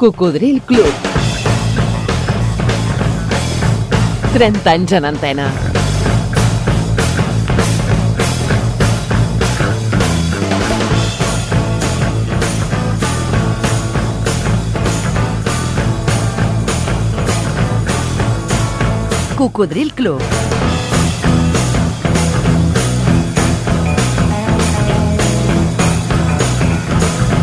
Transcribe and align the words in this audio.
Cocodril 0.00 0.62
Club. 0.62 0.88
30 4.32 4.70
anys 4.72 4.92
en 4.96 5.04
antena. 5.04 5.50
Cocodril 19.36 19.92
Club. 19.92 20.22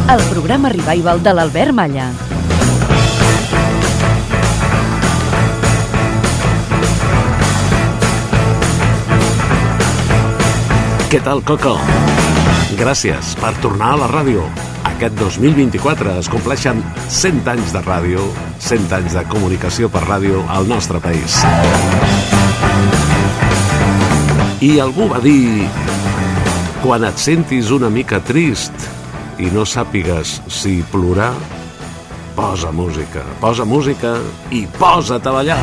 El 0.10 0.24
programa 0.32 0.70
Revival 0.70 1.22
de 1.22 1.36
l'Albert 1.36 1.72
Malla. 1.72 2.27
Què 11.08 11.22
tal, 11.24 11.40
Coco? 11.48 11.72
Gràcies 12.76 13.30
per 13.40 13.54
tornar 13.64 13.94
a 13.94 14.00
la 14.02 14.08
ràdio. 14.12 14.42
Aquest 14.90 15.14
2024 15.16 16.18
es 16.20 16.28
compleixen 16.28 16.82
100 17.08 17.48
anys 17.54 17.72
de 17.72 17.82
ràdio, 17.86 18.26
100 18.60 18.92
anys 18.98 19.16
de 19.16 19.24
comunicació 19.32 19.88
per 19.88 20.02
ràdio 20.04 20.42
al 20.52 20.68
nostre 20.68 21.00
país. 21.00 21.38
I 24.60 24.74
algú 24.84 25.08
va 25.14 25.24
dir... 25.24 25.70
Quan 26.84 27.08
et 27.08 27.24
sentis 27.24 27.72
una 27.72 27.88
mica 27.90 28.20
trist 28.28 28.76
i 29.40 29.48
no 29.56 29.64
sàpigues 29.64 30.42
si 30.52 30.76
plorar, 30.92 31.32
posa 32.36 32.76
música, 32.76 33.24
posa 33.40 33.64
música 33.64 34.18
i 34.52 34.66
posa't 34.76 35.24
a 35.24 35.38
ballar. 35.40 35.60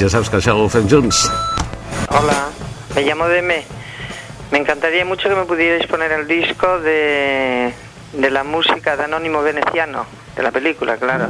Ja 0.00 0.08
saps 0.16 0.32
que 0.32 0.40
això 0.40 0.56
ho 0.56 0.68
fem 0.72 0.88
junts. 0.88 1.26
Hola, 2.14 2.50
me 2.94 3.02
llamo 3.02 3.26
Deme. 3.26 3.64
Me 4.50 4.58
encantaría 4.58 5.02
mucho 5.02 5.30
que 5.30 5.34
me 5.34 5.46
pudierais 5.46 5.86
poner 5.86 6.12
el 6.12 6.28
disco 6.28 6.78
de, 6.80 7.72
de 8.12 8.30
la 8.30 8.44
música 8.44 8.98
de 8.98 9.04
Anónimo 9.04 9.42
Veneciano, 9.42 10.04
de 10.36 10.42
la 10.42 10.50
película, 10.50 10.98
claro. 10.98 11.28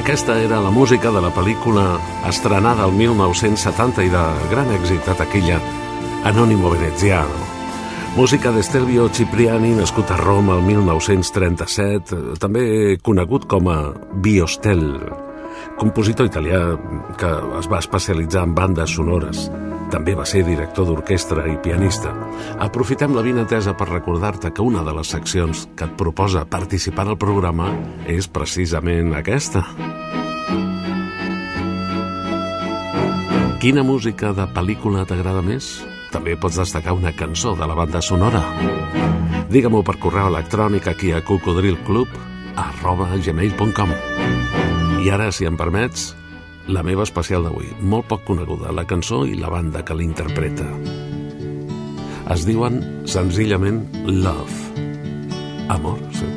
Aquesta 0.00 0.40
era 0.40 0.62
la 0.64 0.70
música 0.72 1.10
de 1.12 1.20
la 1.20 1.28
pel·lícula 1.28 1.98
estrenada 2.24 2.86
el 2.88 2.94
1970 2.96 4.06
i 4.06 4.08
de 4.08 4.22
gran 4.48 4.70
èxit 4.72 5.10
a 5.12 5.14
taquilla, 5.18 5.58
Anónimo 6.24 6.70
Veneziano. 6.72 7.36
Música 8.16 8.48
d'Estelvio 8.48 9.10
Cipriani, 9.12 9.74
nascut 9.76 10.08
a 10.10 10.16
Roma 10.16 10.56
el 10.56 10.64
1937, 10.64 12.40
també 12.40 12.96
conegut 13.04 13.44
com 13.44 13.68
a 13.68 13.76
Biostel, 14.24 14.86
compositor 15.76 16.32
italià 16.32 16.62
que 17.20 17.34
es 17.60 17.68
va 17.68 17.84
especialitzar 17.84 18.46
en 18.48 18.56
bandes 18.56 18.96
sonores. 18.96 19.50
També 19.90 20.14
va 20.14 20.24
ser 20.24 20.46
director 20.46 20.86
d'orquestra 20.86 21.44
i 21.50 21.58
pianista. 21.60 22.14
Aprofitem 22.62 23.12
la 23.12 23.26
vinatesa 23.26 23.76
per 23.76 23.90
recordar-te 23.90 24.54
que 24.54 24.62
una 24.62 24.86
de 24.86 24.96
les 24.96 25.12
seccions 25.12 25.66
que 25.76 25.90
et 25.90 25.96
proposa 25.98 26.46
participar 26.46 27.08
al 27.08 27.18
programa 27.18 27.72
és 28.06 28.30
precisament 28.30 29.18
aquesta. 29.18 29.66
Quina 33.60 33.82
música 33.84 34.30
de 34.32 34.46
pel·lícula 34.56 35.02
t'agrada 35.04 35.42
més? 35.44 35.66
També 36.08 36.32
pots 36.40 36.56
destacar 36.56 36.94
una 36.96 37.10
cançó 37.12 37.50
de 37.58 37.66
la 37.68 37.74
banda 37.76 38.00
sonora. 38.00 38.40
Digue-m'ho 39.52 39.82
per 39.84 39.98
correu 40.00 40.30
electrònic 40.30 40.88
aquí 40.88 41.10
a 41.12 41.20
cocodrilclub 41.20 42.14
arroba 42.56 43.10
gmail.com 43.20 43.92
I 45.04 45.12
ara, 45.12 45.28
si 45.28 45.44
em 45.44 45.60
permets, 45.60 46.14
la 46.72 46.80
meva 46.80 47.04
especial 47.04 47.44
d'avui, 47.44 47.68
molt 47.84 48.08
poc 48.08 48.24
coneguda, 48.30 48.72
la 48.72 48.86
cançó 48.88 49.26
i 49.28 49.36
la 49.36 49.52
banda 49.52 49.84
que 49.84 49.98
l'interpreta. 49.98 50.64
Es 52.32 52.48
diuen 52.48 52.80
senzillament 53.04 53.84
Love. 54.08 54.88
Amor, 55.68 56.00
sí. 56.16 56.32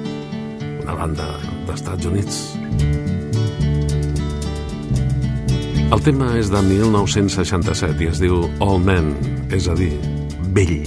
Una 0.84 1.00
banda 1.00 1.32
d'Estats 1.70 2.12
Units. 2.12 2.44
El 5.92 6.02
tema 6.02 6.30
és 6.40 6.50
de 6.52 6.62
1967 6.64 8.04
i 8.04 8.08
es 8.12 8.20
diu 8.22 8.44
All 8.64 8.80
Men, 8.84 9.12
és 9.54 9.68
a 9.68 9.76
dir, 9.78 9.92
vell. 10.56 10.86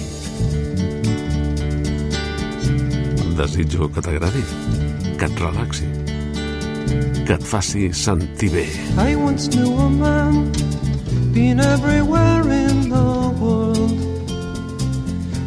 Desitjo 3.37 3.91
que 3.93 4.01
t'agradi, 4.01 4.43
que 5.21 5.29
et 5.29 5.43
relaxi, 5.43 5.89
que 7.27 7.37
et 7.37 7.45
faci 7.45 7.91
sentir 7.93 8.51
bé. 8.55 8.67
I 8.97 9.15
once 9.17 9.51
knew 9.53 9.77
a 9.77 9.91
man, 9.91 10.51
been 11.35 11.61
everywhere 11.61 12.49
in 12.51 12.89
the 12.89 13.31
world. 13.41 14.01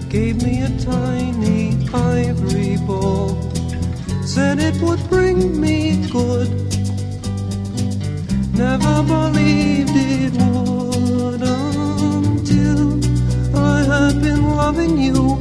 Gave 0.09 0.41
me 0.43 0.61
a 0.61 0.69
tiny 0.79 1.77
ivory 1.93 2.77
ball, 2.85 3.37
said 4.25 4.59
it 4.59 4.81
would 4.81 5.01
bring 5.09 5.59
me 5.59 6.07
good. 6.11 6.68
Never 8.59 9.01
believed 9.03 9.95
it 9.95 10.33
would 10.33 11.41
until 11.41 12.99
I 13.55 13.83
had 13.83 14.21
been 14.21 14.43
loving 14.57 14.97
you. 14.97 15.39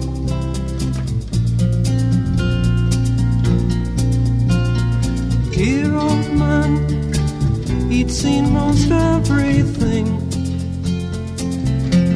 Dear 5.50 5.97
old 5.97 6.31
man, 6.43 6.70
he'd 7.91 8.09
seen 8.12 8.53
most 8.53 8.88
everything. 8.88 10.06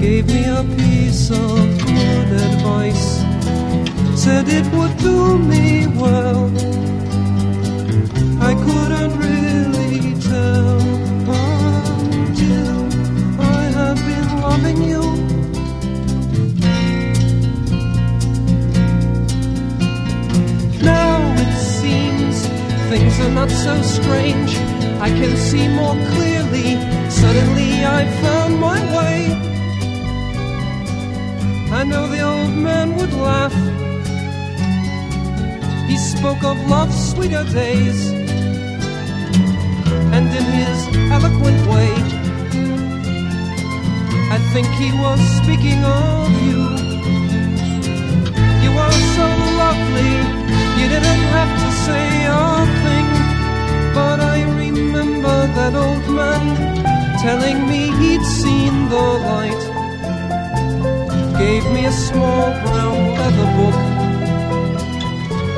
Gave 0.00 0.26
me 0.28 0.44
a 0.44 0.62
piece 0.76 1.30
of 1.32 1.58
good 1.84 2.28
advice, 2.46 3.24
said 4.14 4.46
it 4.46 4.66
would 4.72 4.96
do 4.98 5.36
me 5.36 5.88
well. 5.88 6.48
I 8.40 8.54
couldn't 8.54 9.18
really 9.18 9.71
things 22.92 23.18
are 23.20 23.30
not 23.30 23.50
so 23.50 23.74
strange. 23.80 24.50
I 25.06 25.08
can 25.18 25.34
see 25.48 25.66
more 25.80 25.96
clearly. 26.12 26.68
Suddenly 27.22 27.72
I 27.98 28.00
found 28.24 28.52
my 28.68 28.78
way. 28.96 29.18
I 31.80 31.84
know 31.90 32.04
the 32.14 32.20
old 32.20 32.54
man 32.68 32.88
would 32.98 33.14
laugh. 33.14 33.56
He 35.88 35.96
spoke 35.96 36.42
of 36.44 36.56
love's 36.68 36.98
sweeter 37.12 37.44
days. 37.62 37.98
And 40.16 40.26
in 40.38 40.46
his 40.60 40.78
eloquent 41.16 41.60
way, 41.72 41.92
I 44.36 44.38
think 44.52 44.66
he 44.82 44.90
was 45.04 45.20
speaking 45.40 45.80
of 45.82 46.30
you. 46.46 46.62
You 48.64 48.72
are 48.84 48.96
so 49.16 49.26
lovely, 49.62 50.41
you 50.82 50.88
didn't 50.88 51.24
have 51.36 51.52
to 51.62 51.70
say 51.86 52.06
a 52.26 52.46
thing. 52.82 53.08
But 53.98 54.18
I 54.34 54.38
remember 54.62 55.38
that 55.58 55.74
old 55.84 56.06
man 56.20 56.44
telling 57.26 57.58
me 57.70 57.82
he'd 58.00 58.24
seen 58.40 58.74
the 58.94 59.06
light. 59.30 59.62
Gave 61.42 61.64
me 61.74 61.82
a 61.86 61.96
small 62.08 62.46
brown 62.64 63.00
leather 63.18 63.48
book, 63.58 63.78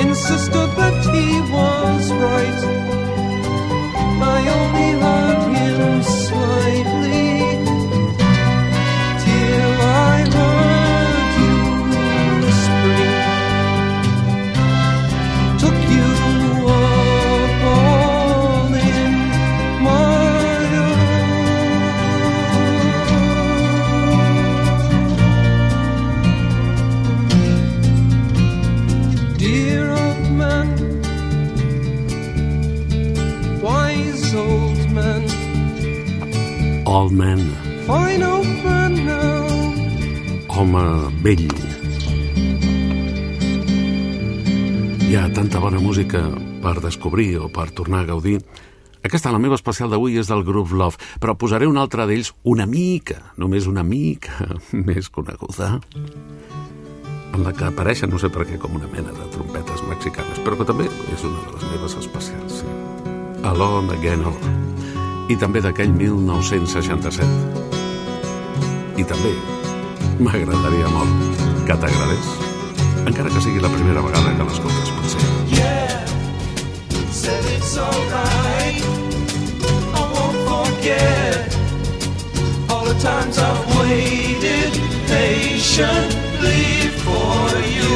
insisted 0.06 0.70
that 0.80 0.96
he 1.14 1.26
was 1.56 2.04
right. 2.28 2.60
I 4.36 4.40
only 4.58 4.90
heard 5.04 5.40
him 5.56 6.02
slightly 6.02 6.93
Old 36.94 37.10
Man, 37.10 37.40
home 40.46 40.82
vell. 41.24 41.48
Hi 45.02 45.16
ha 45.18 45.24
tanta 45.34 45.58
bona 45.58 45.80
música 45.82 46.22
per 46.62 46.76
descobrir 46.84 47.40
o 47.42 47.48
per 47.50 47.72
tornar 47.74 48.04
a 48.04 48.08
gaudir. 48.12 48.36
Aquesta, 49.02 49.32
la 49.34 49.42
meva 49.42 49.58
especial 49.58 49.90
d'avui, 49.90 50.14
és 50.22 50.30
del 50.30 50.46
grup 50.46 50.70
Love, 50.70 51.02
però 51.18 51.34
posaré 51.34 51.66
un 51.66 51.82
altre 51.82 52.06
d'ells 52.06 52.30
una 52.46 52.68
mica, 52.70 53.18
només 53.42 53.66
una 53.66 53.82
mica 53.82 54.54
més 54.86 55.10
coneguda, 55.10 55.80
en 57.34 57.42
la 57.42 57.56
que 57.58 57.72
apareixen, 57.72 58.14
no 58.14 58.22
sé 58.22 58.30
per 58.30 58.46
què, 58.46 58.60
com 58.62 58.78
una 58.78 58.86
mena 58.94 59.10
de 59.18 59.26
trompetes 59.34 59.82
mexicanes, 59.90 60.38
però 60.46 60.62
que 60.62 60.70
també 60.70 60.86
és 60.86 61.26
una 61.26 61.42
de 61.42 61.56
les 61.58 61.66
meves 61.74 61.98
especials, 62.04 62.62
sí. 62.62 62.78
Alone 63.50 63.98
Again 63.98 64.30
All. 64.30 64.73
I 65.24 65.36
també 65.40 65.60
d'aquell 65.64 65.92
1967. 65.96 67.24
I 69.00 69.04
també 69.08 69.30
m'agradaria 70.20 70.88
molt 70.92 71.64
que 71.64 71.76
t'agradés, 71.80 72.26
encara 73.08 73.32
que 73.32 73.40
sigui 73.40 73.62
la 73.64 73.70
primera 73.72 74.02
vegada 74.04 74.34
que 74.36 74.44
l'escoltes, 74.50 74.90
potser. 74.98 75.22
Yeah, 75.56 76.04
said 77.10 77.44
it's 77.56 77.72
alright. 77.78 78.84
I 79.96 80.02
won't 80.12 80.38
forget 80.44 81.40
all 82.68 82.84
the 82.84 82.98
times 83.00 83.38
I've 83.38 83.64
waited 83.80 84.72
patiently 85.08 86.92
for 87.00 87.48
you. 87.72 87.92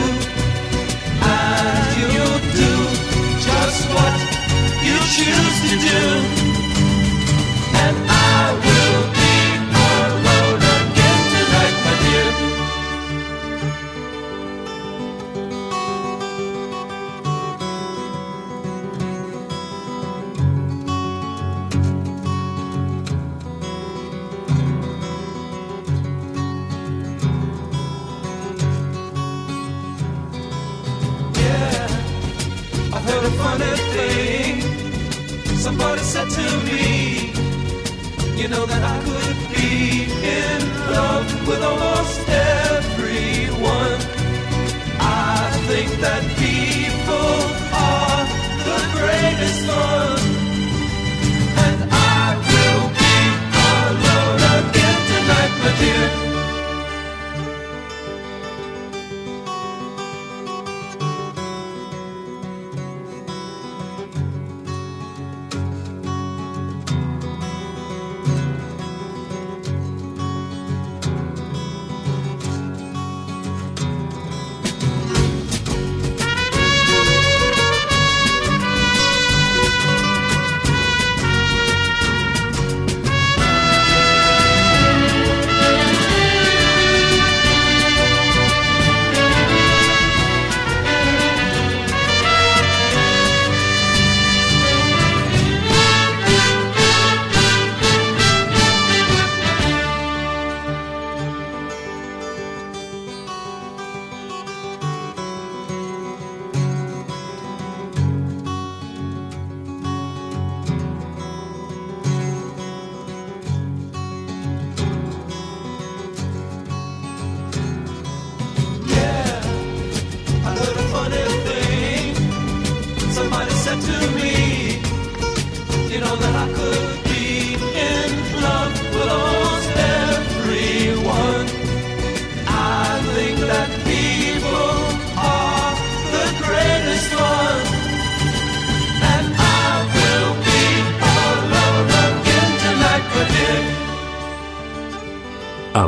And 1.28 1.92
you'll 2.00 2.40
do 2.56 2.72
just 3.44 3.84
what 3.92 4.16
you 4.80 4.96
choose 5.12 5.58
to 5.68 5.76
do. 5.92 6.37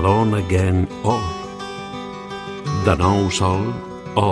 Alone 0.00 0.34
again 0.34 0.86
Again 0.86 0.88
All. 1.04 1.28
De 2.84 2.94
nou 2.96 3.30
sol 3.30 3.66
o 4.16 4.28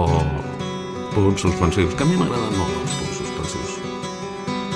punts 1.15 1.43
suspensius, 1.43 1.95
que 1.95 2.03
a 2.03 2.07
mi 2.07 2.17
m'agraden 2.17 2.55
molt 2.57 2.75
els 2.81 2.95
punts 2.99 3.19
suspensius. 3.21 3.75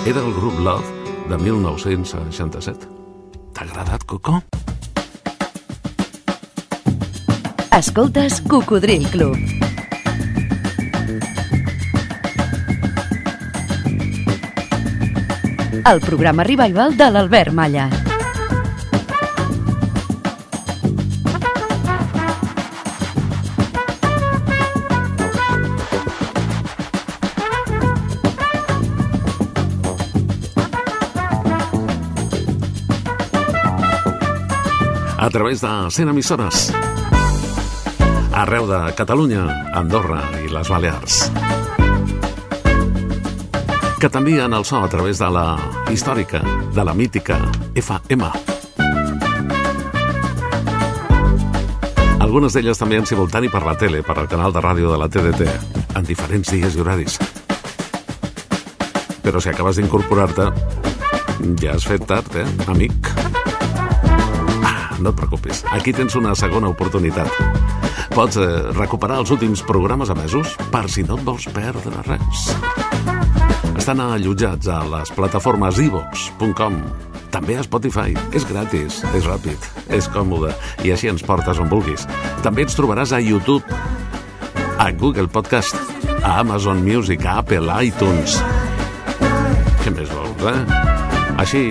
Era 0.06 0.20
el 0.20 0.34
grup 0.36 0.58
Love 0.60 1.01
de 1.28 1.38
1967. 1.38 2.88
T'ha 3.52 3.64
agradat, 3.64 4.04
Coco? 4.04 4.42
Escoltes 7.72 8.40
Cocodril 8.42 9.08
Club. 9.08 9.36
el 15.84 16.00
programa 16.00 16.44
Revival 16.44 16.96
de 16.96 17.10
l'Albert 17.10 17.52
Malla. 17.52 18.01
Través 35.42 35.60
de 35.60 35.90
100 35.90 36.08
emissores 36.08 36.72
arreu 38.32 38.62
de 38.68 38.78
Catalunya, 38.94 39.42
Andorra 39.74 40.20
i 40.38 40.46
les 40.46 40.68
Balears 40.70 41.16
que 43.98 44.06
t'envien 44.06 44.54
el 44.54 44.62
so 44.62 44.78
a 44.78 44.90
través 44.92 45.18
de 45.18 45.30
la 45.34 45.58
històrica, 45.90 46.38
de 46.70 46.84
la 46.86 46.94
mítica 46.94 47.40
FM. 47.74 48.28
Algunes 52.22 52.54
d'elles 52.54 52.78
també 52.78 53.00
en 53.02 53.10
simultani 53.10 53.50
per 53.50 53.64
la 53.66 53.74
tele, 53.74 54.04
per 54.06 54.20
al 54.22 54.30
canal 54.30 54.54
de 54.54 54.62
ràdio 54.62 54.94
de 54.94 55.00
la 55.02 55.10
TDT, 55.10 55.48
en 55.98 56.06
diferents 56.06 56.54
dies 56.54 56.78
i 56.78 56.84
horaris. 56.86 57.18
Però 59.26 59.42
si 59.42 59.50
acabes 59.50 59.82
d'incorporar-te, 59.82 60.52
ja 61.58 61.74
has 61.74 61.90
fet 61.90 62.06
tard, 62.06 62.30
eh, 62.38 62.46
amic? 62.70 63.11
No 65.02 65.10
et 65.10 65.18
preocupis, 65.18 65.64
aquí 65.74 65.90
tens 65.90 66.14
una 66.14 66.36
segona 66.38 66.68
oportunitat. 66.70 67.26
Pots 68.14 68.36
eh, 68.38 68.46
recuperar 68.76 69.16
els 69.22 69.32
últims 69.34 69.64
programes 69.66 70.12
emesos 70.14 70.52
per 70.70 70.84
si 70.92 71.02
no 71.02 71.16
et 71.18 71.24
vols 71.26 71.48
perdre 71.50 72.04
res. 72.06 72.44
Estan 73.74 73.98
allotjats 74.04 74.68
a 74.70 74.78
les 74.86 75.10
plataformes 75.16 75.80
ivox.com, 75.82 76.78
també 77.34 77.58
a 77.58 77.66
Spotify. 77.66 78.14
És 78.30 78.46
gratis, 78.46 79.00
és 79.10 79.26
ràpid, 79.26 79.66
és 79.90 80.06
còmode 80.14 80.54
i 80.86 80.94
així 80.94 81.10
ens 81.10 81.26
portes 81.26 81.58
on 81.58 81.72
vulguis. 81.72 82.06
També 82.46 82.62
ens 82.62 82.78
trobaràs 82.78 83.16
a 83.16 83.18
YouTube, 83.18 83.66
a 84.78 84.90
Google 84.94 85.26
Podcast, 85.26 85.74
a 86.22 86.38
Amazon 86.44 86.86
Music, 86.86 87.26
a 87.26 87.40
Apple, 87.42 87.66
iTunes. 87.82 88.38
Què 89.82 89.90
més 89.98 90.14
vols, 90.14 90.46
eh? 90.46 90.82
Així, 91.42 91.66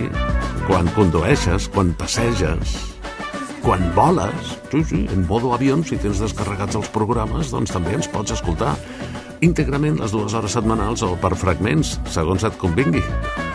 quan 0.67 0.91
condueixes, 0.97 1.71
quan 1.71 1.95
passeges, 1.95 2.90
quan 3.61 3.83
voles, 3.95 4.57
sí, 4.71 4.83
sí, 4.83 5.07
en 5.11 5.25
modo 5.27 5.53
avió, 5.53 5.77
si 5.85 5.97
tens 6.01 6.19
descarregats 6.21 6.75
els 6.79 6.89
programes, 6.93 7.51
doncs 7.53 7.71
també 7.73 7.93
ens 7.97 8.09
pots 8.11 8.33
escoltar 8.33 8.75
íntegrament 9.41 9.99
les 10.01 10.11
dues 10.13 10.33
hores 10.37 10.53
setmanals 10.53 11.01
o 11.05 11.15
per 11.21 11.33
fragments, 11.37 11.99
segons 12.13 12.43
et 12.47 12.57
convingui. 12.61 13.03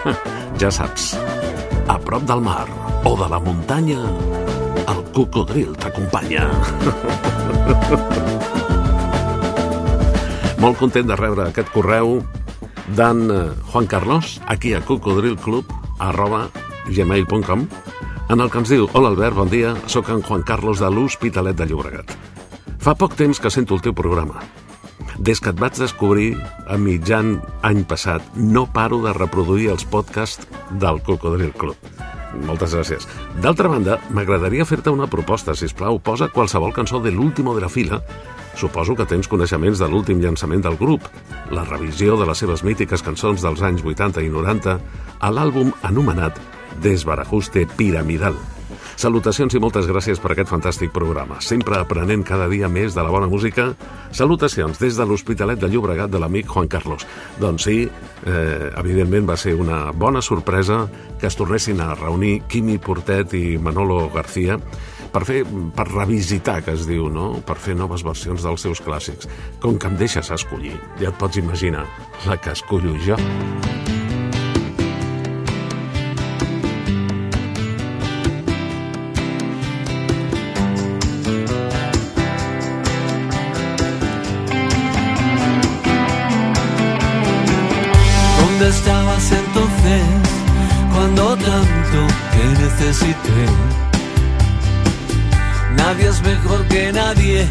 Ja 0.56 0.70
saps, 0.72 1.10
a 1.92 1.98
prop 2.00 2.22
del 2.24 2.40
mar 2.40 2.64
o 3.04 3.12
de 3.20 3.26
la 3.28 3.36
muntanya, 3.44 4.00
el 4.88 5.02
cocodril 5.12 5.76
t'acompanya. 5.76 6.46
Molt 10.62 10.80
content 10.80 11.04
de 11.10 11.16
rebre 11.20 11.44
aquest 11.50 11.68
correu 11.74 12.22
d'en 12.96 13.30
eh, 13.30 13.52
Juan 13.68 13.86
Carlos, 13.90 14.40
aquí 14.48 14.72
a 14.72 14.80
cocodrilclub, 14.80 15.68
arroba 16.00 16.48
gmail.com, 16.88 17.66
en 18.28 18.40
el 18.40 18.50
que 18.50 18.58
ens 18.58 18.70
diu 18.72 18.88
Hola 18.92 19.12
Albert, 19.12 19.36
bon 19.38 19.50
dia, 19.50 19.74
sóc 19.86 20.08
en 20.10 20.22
Juan 20.22 20.42
Carlos 20.42 20.80
de 20.82 20.88
l'Hospitalet 20.90 21.56
de 21.56 21.66
Llobregat. 21.70 22.14
Fa 22.82 22.96
poc 22.98 23.14
temps 23.18 23.38
que 23.38 23.52
sento 23.52 23.76
el 23.76 23.84
teu 23.84 23.94
programa 23.94 24.42
des 25.16 25.40
que 25.40 25.48
et 25.48 25.60
vaig 25.60 25.78
descobrir 25.78 26.34
a 26.68 26.76
mitjan 26.76 27.38
any 27.64 27.84
passat, 27.88 28.24
no 28.36 28.66
paro 28.72 28.98
de 29.00 29.14
reproduir 29.16 29.70
els 29.72 29.86
podcasts 29.88 30.44
del 30.80 31.00
Cocodril 31.06 31.54
Club. 31.56 31.76
Moltes 32.44 32.74
gràcies. 32.76 33.06
D'altra 33.40 33.70
banda, 33.72 33.96
m'agradaria 34.12 34.66
fer-te 34.68 34.92
una 34.92 35.06
proposta. 35.08 35.54
Si 35.56 35.70
plau, 35.72 35.96
posa 35.98 36.28
qualsevol 36.28 36.74
cançó 36.76 37.00
de 37.00 37.14
l'último 37.14 37.54
de 37.54 37.62
la 37.64 37.70
fila. 37.72 38.02
Suposo 38.56 38.94
que 38.96 39.06
tens 39.08 39.28
coneixements 39.28 39.80
de 39.80 39.88
l'últim 39.88 40.20
llançament 40.20 40.60
del 40.66 40.76
grup, 40.76 41.08
la 41.50 41.64
revisió 41.64 42.18
de 42.20 42.26
les 42.28 42.44
seves 42.44 42.64
mítiques 42.64 43.02
cançons 43.02 43.40
dels 43.40 43.62
anys 43.62 43.84
80 43.84 44.20
i 44.20 44.28
90 44.28 44.76
a 45.20 45.32
l'àlbum 45.32 45.72
anomenat 45.82 46.55
Desbarajuste 46.82 47.66
Piramidal, 47.76 48.36
Salutacions 48.96 49.52
i 49.52 49.60
moltes 49.60 49.84
gràcies 49.84 50.16
per 50.22 50.30
aquest 50.32 50.48
fantàstic 50.48 50.92
programa. 50.94 51.36
Sempre 51.44 51.76
aprenent 51.76 52.22
cada 52.24 52.46
dia 52.48 52.68
més 52.72 52.94
de 52.96 53.02
la 53.04 53.12
bona 53.12 53.28
música. 53.28 53.68
Salutacions 54.16 54.80
des 54.80 54.96
de 54.96 55.04
l'Hospitalet 55.04 55.60
de 55.60 55.68
Llobregat 55.68 56.10
de 56.10 56.20
l'amic 56.22 56.48
Juan 56.48 56.68
Carlos. 56.72 57.04
Doncs 57.38 57.66
sí, 57.68 57.84
eh, 57.84 58.70
evidentment 58.72 59.28
va 59.28 59.36
ser 59.36 59.54
una 59.54 59.90
bona 59.92 60.22
sorpresa 60.22 60.86
que 61.20 61.26
es 61.28 61.36
tornessin 61.36 61.80
a 61.80 61.94
reunir 61.94 62.42
Quimi 62.48 62.78
Portet 62.78 63.34
i 63.34 63.58
Manolo 63.58 64.08
García 64.14 64.56
per 65.12 65.24
fer, 65.24 65.44
per 65.76 65.86
revisitar, 65.92 66.62
que 66.64 66.72
es 66.72 66.86
diu, 66.88 67.10
no? 67.12 67.42
Per 67.44 67.56
fer 67.60 67.76
noves 67.76 68.02
versions 68.04 68.42
dels 68.42 68.64
seus 68.64 68.80
clàssics. 68.80 69.28
Com 69.60 69.76
que 69.78 69.92
em 69.92 70.00
deixes 70.00 70.32
escollir, 70.32 70.74
ja 71.00 71.12
et 71.12 71.20
pots 71.20 71.36
imaginar 71.36 71.86
la 72.26 72.40
que 72.40 72.56
escollo 72.56 72.96
jo. 73.04 73.20
Nadie 95.76 96.08
es 96.08 96.22
mejor 96.22 96.66
que 96.68 96.92
nadie, 96.92 97.46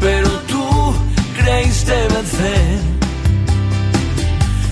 pero 0.00 0.28
tú 0.46 0.94
creíste 1.36 1.94
vencer. 2.14 2.78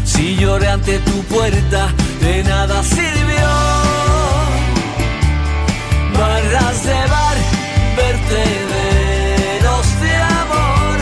Si 0.04 0.36
lloré 0.36 0.68
ante 0.68 0.98
tu 1.00 1.22
puerta, 1.24 1.88
de 2.20 2.44
nada 2.44 2.82
sirvió. 2.84 3.48
Barras 6.18 6.84
de 6.84 7.00
bar, 7.14 7.36
vertederos 7.96 9.86
de 10.02 10.16
amor. 10.42 10.98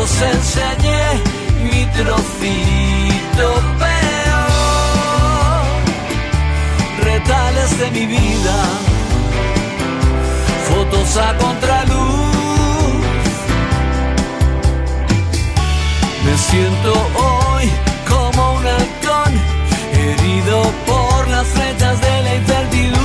Os 0.00 0.22
enseñé 0.22 1.04
mi 1.64 1.86
trocito 1.98 3.87
de 7.28 7.90
mi 7.90 8.06
vida, 8.06 8.56
fotos 10.68 11.16
a 11.18 11.36
contraluz. 11.36 13.04
Me 16.24 16.38
siento 16.38 16.92
hoy 17.14 17.70
como 18.08 18.54
un 18.54 18.66
halcón, 18.66 19.32
herido 19.92 20.62
por 20.86 21.28
las 21.28 21.46
flechas 21.48 22.00
de 22.00 22.22
la 22.22 22.34
incertidumbre. 22.36 22.97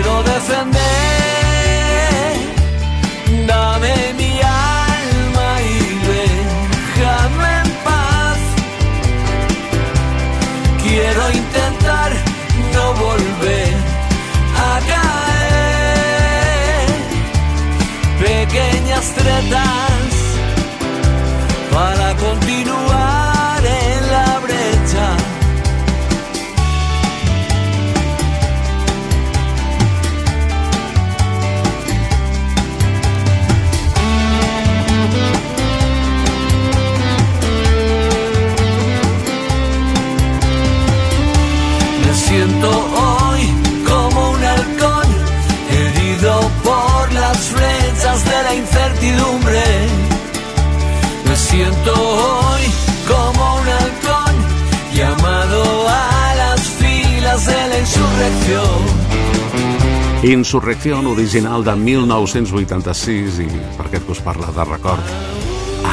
Quiero 0.00 0.22
defender. 0.22 0.80
Dame 3.46 3.94
mi 4.16 4.40
alma 4.40 5.48
y 5.62 5.78
déjame 6.08 7.48
en 7.62 7.70
paz. 7.84 8.38
Quiero 10.82 11.22
intentar 11.30 12.10
no 12.74 12.84
volver 12.94 13.74
a 14.68 14.72
caer. 14.90 15.18
Pequeñas 18.20 19.06
tretas 19.14 19.89
siento 42.60 42.78
hoy 42.94 43.40
como 43.86 44.30
un 44.32 44.44
halcón 44.44 45.06
herido 45.70 46.50
por 46.62 47.12
las 47.12 47.38
flechas 47.38 48.24
de 48.24 48.42
la 48.42 48.54
incertidumbre. 48.54 49.62
Me 51.26 51.36
siento 51.36 51.92
hoy 51.92 52.62
como 53.08 53.54
un 53.56 53.68
halcón 53.68 54.34
llamado 54.94 55.88
a 55.88 56.34
las 56.36 56.60
filas 56.60 57.46
de 57.46 57.68
la 57.68 57.78
insurrección. 57.78 59.10
Insurrección 60.22 61.06
original 61.06 61.64
de 61.64 61.76
1986, 61.76 63.38
i 63.40 63.48
per 63.78 63.86
aquest 63.88 64.04
que 64.04 64.12
us 64.12 64.20
parla 64.20 64.52
de 64.52 64.64
record, 64.68 65.00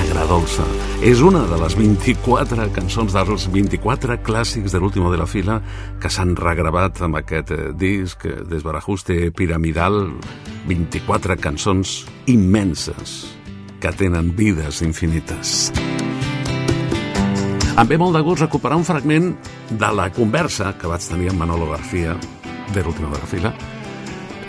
Agradolça. 0.07 0.63
És 1.03 1.19
una 1.19 1.41
de 1.49 1.57
les 1.59 1.73
24 1.75 2.67
cançons 2.71 3.11
dels 3.11 3.47
24 3.51 4.15
clàssics 4.23 4.71
de 4.71 4.79
l'último 4.79 5.11
de 5.11 5.19
la 5.19 5.27
fila 5.27 5.57
que 5.99 6.07
s'han 6.07 6.31
regravat 6.39 7.01
amb 7.03 7.19
aquest 7.19 7.51
eh, 7.51 7.57
disc 7.75 8.23
eh, 8.23 8.37
Desbarajuste 8.47 9.17
Piramidal 9.35 9.99
24 10.69 11.35
cançons 11.43 12.05
immenses 12.31 13.17
que 13.83 13.91
tenen 13.99 14.31
vides 14.37 14.79
infinites. 14.87 15.73
Em 17.75 17.87
ve 17.91 17.99
molt 17.99 18.15
de 18.15 18.23
gust 18.23 18.47
recuperar 18.47 18.79
un 18.79 18.87
fragment 18.87 19.33
de 19.69 19.91
la 19.91 20.07
conversa 20.15 20.71
que 20.79 20.87
vaig 20.87 21.03
tenir 21.03 21.33
amb 21.33 21.43
Manolo 21.43 21.67
García 21.75 22.15
de 22.73 22.83
l'última 22.83 23.11
de 23.11 23.19
la 23.19 23.27
fila 23.35 23.57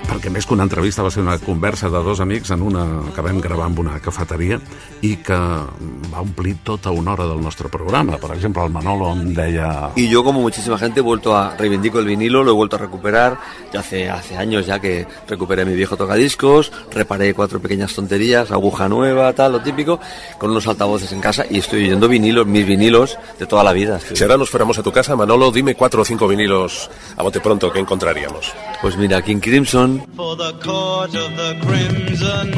perquè 0.09 0.33
més 0.33 0.47
que 0.49 0.55
una 0.57 0.65
entrevista 0.65 1.05
va 1.05 1.11
ser 1.13 1.23
una 1.23 1.37
conversa 1.39 1.91
de 1.93 2.01
dos 2.03 2.21
amics 2.25 2.51
en 2.55 2.63
una 2.65 2.85
que 3.15 3.23
vam 3.23 3.41
gravar 3.45 3.69
en 3.69 3.79
una 3.79 3.99
cafeteria 4.01 4.59
i 5.05 5.15
que 5.23 5.37
va 5.37 6.23
omplir 6.23 6.57
tota 6.65 6.91
una 6.91 7.13
hora 7.13 7.27
del 7.29 7.43
nostre 7.45 7.69
programa. 7.69 8.17
Per 8.19 8.33
exemple, 8.35 8.65
el 8.65 8.73
Manolo 8.73 9.13
em 9.13 9.35
deia... 9.35 9.91
Y 9.97 10.09
yo, 10.09 10.25
como 10.25 10.41
muchísima 10.41 10.79
gente, 10.79 11.01
he 11.01 11.03
vuelto 11.03 11.37
a 11.37 11.57
reivindico 11.57 11.99
el 11.99 12.07
vinilo, 12.07 12.43
lo 12.43 12.53
he 12.53 12.55
vuelto 12.55 12.77
a 12.77 12.79
recuperar. 12.79 13.39
Ya 13.73 13.81
hace, 13.81 14.09
hace 14.09 14.37
años 14.37 14.67
ya 14.67 14.81
que 14.81 15.07
recuperé 15.29 15.65
mi 15.65 15.75
viejo 15.75 15.97
tocadiscos, 15.97 16.73
reparé 16.91 17.35
cuatro 17.35 17.61
pequeñas 17.61 17.95
tonterías, 17.95 18.51
aguja 18.51 18.89
nueva, 18.89 19.33
tal, 19.35 19.53
lo 19.53 19.61
típico, 19.61 20.01
con 20.39 20.51
unos 20.51 20.67
altavoces 20.67 21.13
en 21.13 21.21
casa 21.21 21.45
y 21.49 21.59
estoy 21.59 21.85
oyendo 21.85 22.09
vinilos, 22.09 22.47
mis 22.47 22.67
vinilos 22.67 23.19
de 23.39 23.47
toda 23.47 23.63
la 23.63 23.73
vida. 23.73 24.01
Si 24.01 24.23
ahora 24.23 24.39
nos 24.39 24.51
fuéramos 24.51 24.79
a 24.79 24.83
tu 24.83 24.91
casa, 24.91 25.17
Manolo, 25.17 25.51
dime 25.53 25.75
cuatro 25.75 26.03
o 26.03 26.05
cinco 26.05 26.27
vinilos 26.27 26.91
a 27.17 27.23
bote 27.23 27.41
pronto 27.41 27.71
que 27.71 27.79
encontraríamos. 27.79 28.53
Pues 28.81 28.97
mira, 28.97 29.21
King 29.23 29.41
Crimson, 29.41 29.98
for 30.17 30.37
the 30.37 30.53
court 30.63 31.15
of 31.15 31.37
the 31.37 31.59
crimson. 31.65 32.55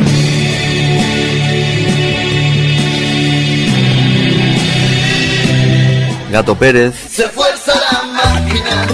Gato 6.31 6.55
Pérez, 6.55 6.95
Se 7.11 7.29
fuerza 7.29 7.73
la 7.91 8.03
máquina 8.13 8.87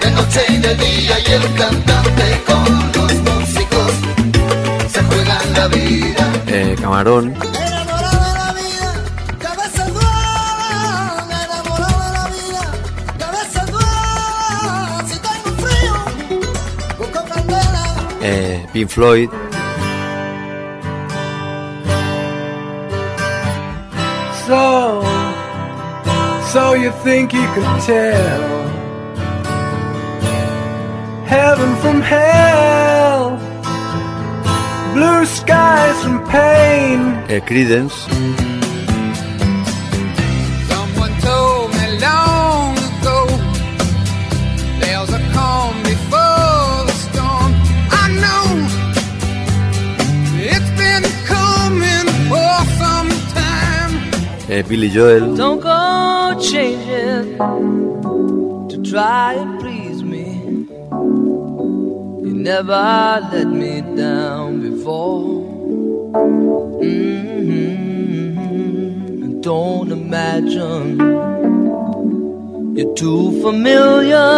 de 0.00 0.10
noche 0.10 0.40
y 0.50 0.56
de 0.58 0.74
día 0.76 1.16
y 1.26 1.32
el 1.32 1.54
cantante 1.54 2.42
con 2.46 2.92
los 2.94 3.12
músicos 3.14 3.92
se 4.92 5.02
juegan 5.02 5.52
la 5.54 5.68
vida. 5.68 6.32
eh, 6.48 6.76
Camarón, 6.80 7.34
eh, 18.26 18.66
Pink 18.72 18.90
Floyd, 18.90 19.30
So, 24.46 25.02
so 26.52 26.74
you 26.74 26.92
think 27.02 27.32
you 27.32 27.46
can 27.56 27.80
tell 27.80 28.44
heaven 31.26 31.70
from 31.82 32.00
hell, 32.00 33.36
blue 34.94 35.26
skies 35.26 35.96
from 36.04 36.16
pain. 36.28 36.98
eh, 37.28 37.40
Creedence, 37.48 37.96
eh, 54.56 54.62
Billy 54.62 54.88
Joel, 54.88 55.36
Don't 55.36 55.60
go 55.60 56.34
changing 56.40 57.36
to 58.70 58.76
try 58.90 59.34
and 59.34 59.60
please 59.60 60.02
me. 60.02 60.26
You 62.26 62.32
never 62.50 63.20
let 63.32 63.48
me 63.48 63.82
down 63.96 64.60
before. 64.62 65.44
Mm-hmm. 66.82 68.20
Don't 69.40 69.90
imagine 69.92 70.88
you're 72.76 72.94
too 72.94 73.22
familiar, 73.42 74.28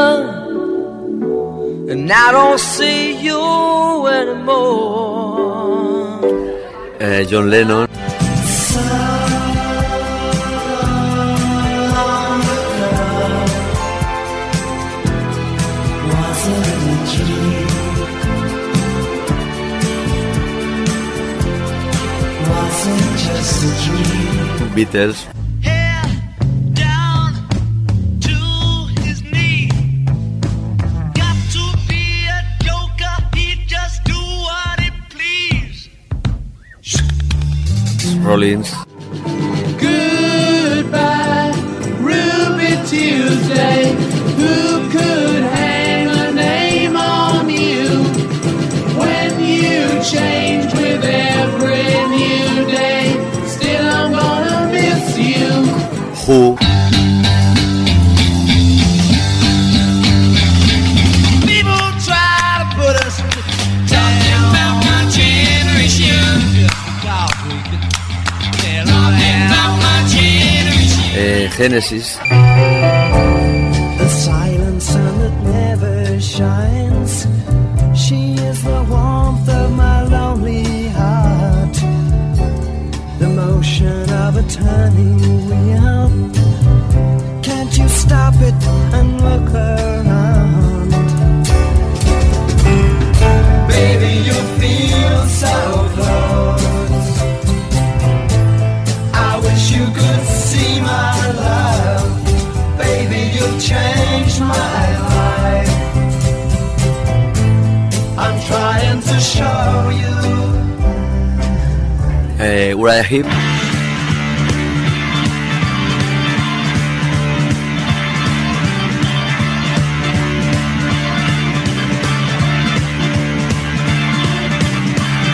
and 1.90 2.10
I 2.12 2.32
don't 2.32 2.60
see 2.60 3.00
you 3.26 3.40
anymore. 4.06 5.78
eh, 7.00 7.24
John 7.24 7.48
Lennon, 7.50 7.88
please. 24.84 25.26
Rollins, 38.22 38.72
Goodbye, 39.80 41.52
Ruby 41.98 42.76
Tuesday. 42.86 44.07
Genesis, 71.58 72.16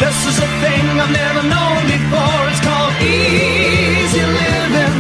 This 0.03 0.17
is 0.31 0.37
a 0.39 0.49
thing 0.63 0.85
I've 1.03 1.15
never 1.23 1.43
known 1.55 1.81
before. 1.97 2.41
It's 2.51 2.61
called 2.67 2.95
easy 3.01 4.25
living. 4.41 4.97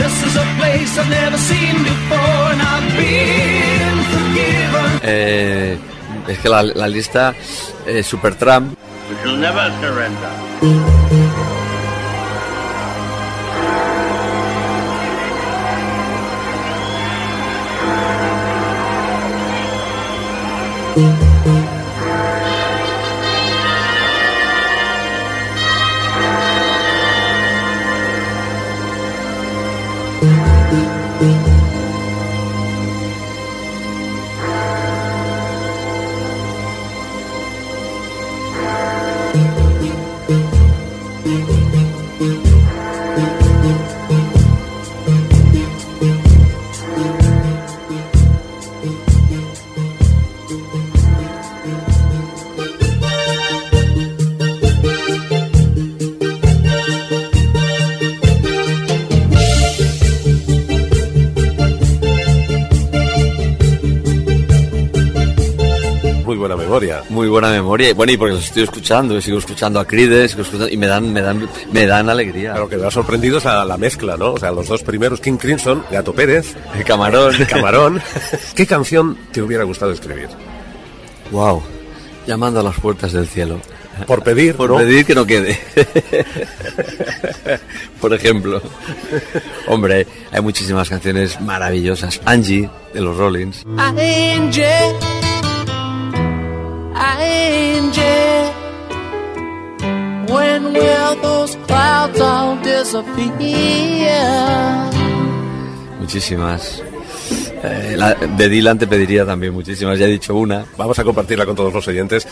This 0.00 0.14
is 0.28 0.34
a 0.36 0.46
place 0.58 0.92
I've 0.98 1.10
never 1.20 1.38
seen 1.38 1.76
before, 1.92 2.42
and 2.52 2.60
I've 2.72 2.88
been 2.98 3.96
forgiven. 4.12 4.90
eh, 5.02 5.78
es 6.28 6.38
que 6.38 6.48
la, 6.48 6.62
la 6.62 6.88
lista, 6.88 7.34
eh, 7.86 8.02
Supertramp, 8.02 8.74
We 9.08 9.16
shall 9.22 9.36
never 9.36 9.64
surrender. 9.80 10.93
Memoria. 67.74 67.94
Bueno, 67.94 68.12
y 68.12 68.16
porque 68.16 68.34
los 68.34 68.44
estoy 68.44 68.62
escuchando, 68.62 69.16
y 69.16 69.22
sigo 69.22 69.38
escuchando 69.38 69.80
a 69.80 69.84
sigo 69.88 70.42
escuchando, 70.42 70.68
y 70.68 70.76
me 70.76 70.86
dan, 70.86 71.12
me 71.12 71.20
dan, 71.20 71.48
me 71.72 71.86
dan 71.86 72.08
alegría. 72.08 72.54
Lo 72.56 72.68
que 72.68 72.76
me 72.76 72.86
ha 72.86 72.90
sorprendido 72.90 73.38
es 73.38 73.44
la, 73.44 73.64
la 73.64 73.76
mezcla, 73.76 74.16
¿no? 74.16 74.32
O 74.32 74.38
sea, 74.38 74.50
los 74.52 74.68
dos 74.68 74.82
primeros, 74.82 75.20
King 75.20 75.36
Crimson, 75.36 75.84
Gato 75.90 76.12
Pérez, 76.12 76.54
El 76.76 76.84
camarón. 76.84 77.34
Camarón. 77.48 78.02
¿Qué 78.54 78.66
canción 78.66 79.18
te 79.32 79.42
hubiera 79.42 79.64
gustado 79.64 79.92
escribir? 79.92 80.28
Wow. 81.30 81.62
Llamando 82.26 82.60
a 82.60 82.62
las 82.62 82.78
puertas 82.78 83.12
del 83.12 83.26
cielo. 83.26 83.60
Por 84.06 84.22
pedir, 84.24 84.56
Por 84.56 84.70
¿no? 84.70 84.76
pedir 84.76 85.04
que 85.04 85.14
no 85.14 85.24
quede. 85.24 85.58
Por 88.00 88.12
ejemplo. 88.12 88.60
Hombre, 89.68 90.06
hay 90.32 90.40
muchísimas 90.40 90.88
canciones 90.88 91.40
maravillosas. 91.40 92.20
Angie, 92.24 92.68
de 92.92 93.00
los 93.00 93.16
Rollins. 93.16 93.64
Angie, 93.76 94.64
Angie, 97.18 98.52
when 100.32 100.72
will 100.72 101.16
those 101.22 101.56
clouds 101.66 102.20
all 102.20 102.56
disappear? 102.62 104.20
Muchísimas. 106.00 106.82
Eh, 107.62 107.94
la- 107.96 108.14
de 108.14 108.48
Dylan 108.48 108.78
te 108.78 108.86
pediría 108.86 109.24
también 109.24 109.52
muchísimas. 109.54 109.98
Ya 109.98 110.06
he 110.06 110.10
dicho 110.10 110.34
una. 110.34 110.64
Vamos 110.76 110.98
a 110.98 111.04
compartirla 111.04 111.46
con 111.46 111.56
todos 111.56 111.72
los 111.72 111.86
oyentes. 111.88 112.26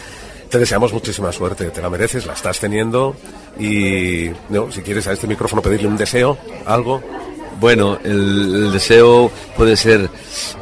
Te 0.50 0.58
deseamos 0.58 0.92
muchísima 0.92 1.32
suerte, 1.32 1.70
te 1.70 1.80
la 1.80 1.88
mereces, 1.88 2.26
la 2.26 2.34
estás 2.34 2.60
teniendo 2.60 3.16
y 3.58 4.30
no, 4.50 4.70
si 4.70 4.82
quieres 4.82 5.06
a 5.06 5.12
este 5.12 5.26
micrófono 5.26 5.62
pedirle 5.62 5.88
un 5.88 5.96
deseo, 5.96 6.36
algo. 6.66 7.02
Bueno, 7.58 7.96
el, 8.04 8.54
el 8.66 8.72
deseo 8.72 9.30
puede 9.56 9.76
ser 9.76 10.10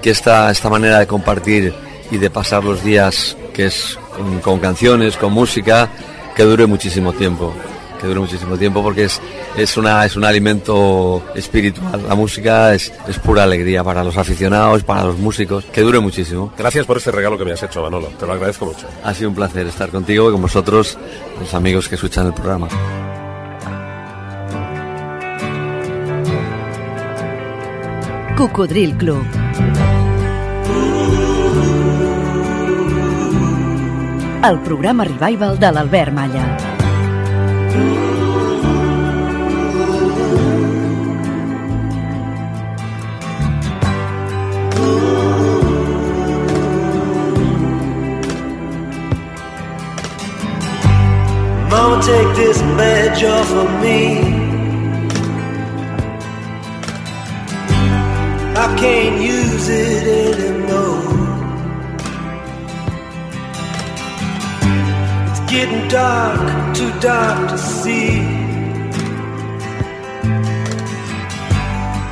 que 0.01 0.11
esta, 0.11 0.49
esta 0.53 0.69
manera 0.71 1.01
de 1.01 1.09
compartir 1.09 1.75
y 2.11 2.19
de 2.19 2.31
pasar 2.31 2.65
los 2.65 2.83
días, 2.83 3.37
que 3.53 3.67
es 3.67 3.99
con, 4.17 4.41
con 4.41 4.59
canciones, 4.59 5.17
con 5.17 5.33
música, 5.33 5.89
que 6.35 6.43
dure 6.45 6.67
muchísimo 6.67 7.13
tiempo. 7.13 7.55
Que 8.01 8.07
dure 8.07 8.21
muchísimo 8.21 8.57
tiempo 8.57 8.83
porque 8.83 9.05
es, 9.05 9.21
es, 9.59 9.77
una, 9.77 10.07
es 10.07 10.17
un 10.17 10.25
alimento 10.25 11.23
espiritual. 11.35 12.03
La 12.09 12.15
música 12.15 12.75
es, 12.75 12.91
es 13.07 13.19
pura 13.19 13.43
alegría 13.43 13.85
para 13.85 14.03
los 14.03 14.17
aficionados, 14.17 14.83
para 14.85 15.05
los 15.05 15.19
músicos. 15.19 15.67
Que 15.67 15.83
dure 15.83 16.01
muchísimo. 16.01 16.51
Gracias 16.57 16.87
por 16.87 16.97
este 16.97 17.11
regalo 17.11 17.37
que 17.37 17.45
me 17.45 17.53
has 17.53 17.63
hecho, 17.63 17.83
Manolo, 17.83 18.07
te 18.19 18.27
lo 18.27 18.33
agradezco 18.33 18.65
mucho. 18.65 18.87
Ha 19.05 19.13
sido 19.13 19.29
un 19.29 19.35
placer 19.35 19.67
estar 19.67 19.91
contigo 19.91 20.31
y 20.31 20.33
con 20.33 20.41
vosotros, 20.41 20.97
los 21.39 21.53
amigos 21.53 21.91
que 21.91 21.97
escuchan 21.97 22.27
el 22.27 22.33
programa. 22.33 22.69
Cocodril 28.35 28.97
Club. 28.97 29.27
El 34.43 34.59
programa 34.61 35.05
revival 35.05 35.59
de 35.59 35.71
l'Albert 35.71 36.13
Malla. 36.15 36.45
Mama, 51.69 52.01
take 52.03 52.35
this 52.35 52.63
badge 52.79 53.23
off 53.25 53.51
of 53.53 53.71
me. 53.83 54.21
I 58.57 58.77
can't 58.79 59.21
use 59.21 59.40
getting 65.61 65.89
dark, 65.89 66.75
too 66.75 66.91
dark 67.01 67.51
to 67.51 67.59
see. 67.59 68.21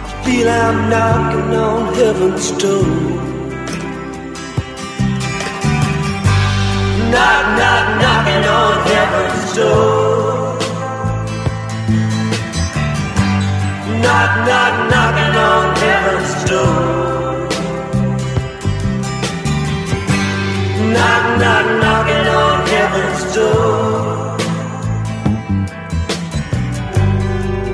I 0.04 0.22
feel 0.24 0.48
I'm 0.50 0.90
knocking 0.90 1.50
on 1.66 1.94
heaven's 1.94 2.50
door. 2.62 2.84
Knock, 7.12 7.44
knock, 7.58 7.86
knocking 8.02 8.44
on 8.58 8.74
heaven's 8.92 9.42
door. 9.56 10.58
Knock, 14.02 14.32
knock, 14.48 14.74
knocking 14.92 15.34
on 15.48 15.64
heaven's 15.84 16.32
door. 16.50 16.98
Knock, 20.92 21.24
knock, 21.40 21.66
knocking 21.82 22.26
on 22.40 22.57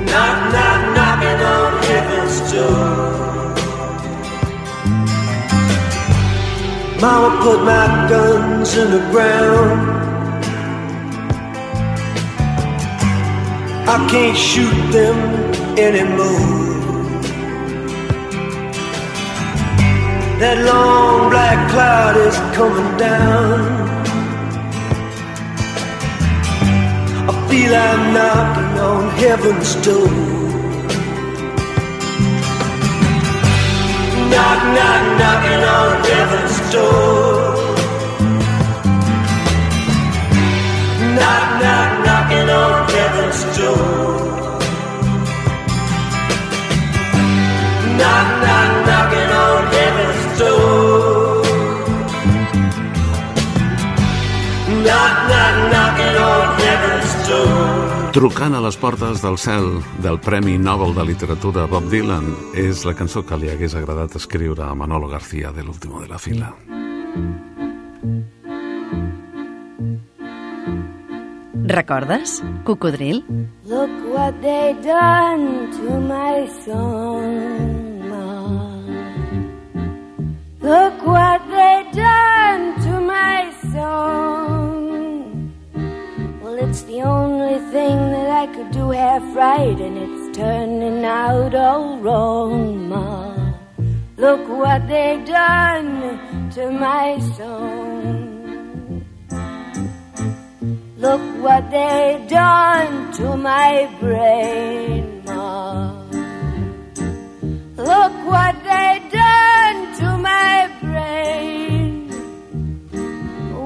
Knock, 0.09 0.37
knock, 0.53 0.81
knocking 0.95 1.41
on 1.55 1.71
heaven's 1.89 2.37
door. 2.51 3.15
Mama 7.01 7.29
put 7.43 7.59
my 7.63 7.87
guns 8.09 8.77
in 8.77 8.91
the 8.91 9.03
ground. 9.11 9.95
I 13.87 14.07
can't 14.09 14.37
shoot 14.37 14.91
them 14.91 15.17
anymore. 15.77 16.65
That 20.39 20.57
long 20.65 21.29
black 21.29 21.69
cloud 21.71 22.17
is 22.17 22.35
coming 22.55 22.97
down. 22.97 23.74
Feel 27.65 27.75
I'm 27.75 28.13
knocking 28.13 28.79
on 28.79 29.09
heaven's 29.17 29.75
door. 29.85 30.07
Knock, 34.31 34.59
knock, 34.75 35.03
knocking 35.19 35.63
on 35.77 36.03
heaven's 36.05 36.71
door. 36.71 37.24
Trucant 58.15 58.53
a 58.55 58.61
les 58.63 58.77
portes 58.79 59.19
del 59.19 59.35
cel 59.35 59.65
del 59.99 60.21
Premi 60.23 60.53
Nobel 60.55 60.93
de 60.95 61.03
Literatura 61.03 61.65
Bob 61.67 61.89
Dylan 61.91 62.29
és 62.55 62.85
la 62.87 62.93
cançó 62.95 63.25
que 63.27 63.35
li 63.35 63.49
hagués 63.51 63.75
agradat 63.75 64.15
escriure 64.15 64.63
a 64.63 64.71
Manolo 64.71 65.09
García 65.11 65.51
de 65.51 65.65
l'último 65.67 65.99
de 65.99 66.07
la 66.07 66.15
fila. 66.15 66.53
Recordes? 71.67 72.39
Cocodril? 72.63 73.19
Look 73.65 73.91
what 74.15 74.39
they 74.39 74.71
done 74.79 75.67
to 75.75 75.99
my 75.99 76.47
song. 76.63 77.35
Look 80.63 81.05
what 81.05 81.41
they 81.51 81.83
done 81.91 82.79
to 82.87 83.01
my 83.01 83.51
song. 83.73 85.51
Well, 86.41 86.57
it's 86.63 86.83
the 86.83 87.01
only 87.03 87.24
I 88.45 88.53
could 88.53 88.69
do 88.69 88.91
half 88.91 89.23
right, 89.35 89.79
and 89.81 89.97
it's 89.97 90.37
turning 90.37 91.03
out 91.03 91.55
all 91.55 91.97
wrong, 91.97 92.89
Ma. 92.89 93.33
Look 94.17 94.47
what 94.47 94.87
they've 94.87 95.25
done 95.25 96.51
to 96.51 96.69
my 96.69 97.17
song. 97.37 99.03
Look 100.95 101.21
what 101.41 101.71
they 101.71 102.23
done 102.29 103.11
to 103.13 103.35
my 103.35 103.89
brain, 103.99 105.23
Ma. 105.25 106.05
Look 107.77 108.13
what 108.31 108.55
they 108.63 109.09
done 109.11 109.79
to 110.01 110.17
my 110.19 110.69
brain. 110.83 111.44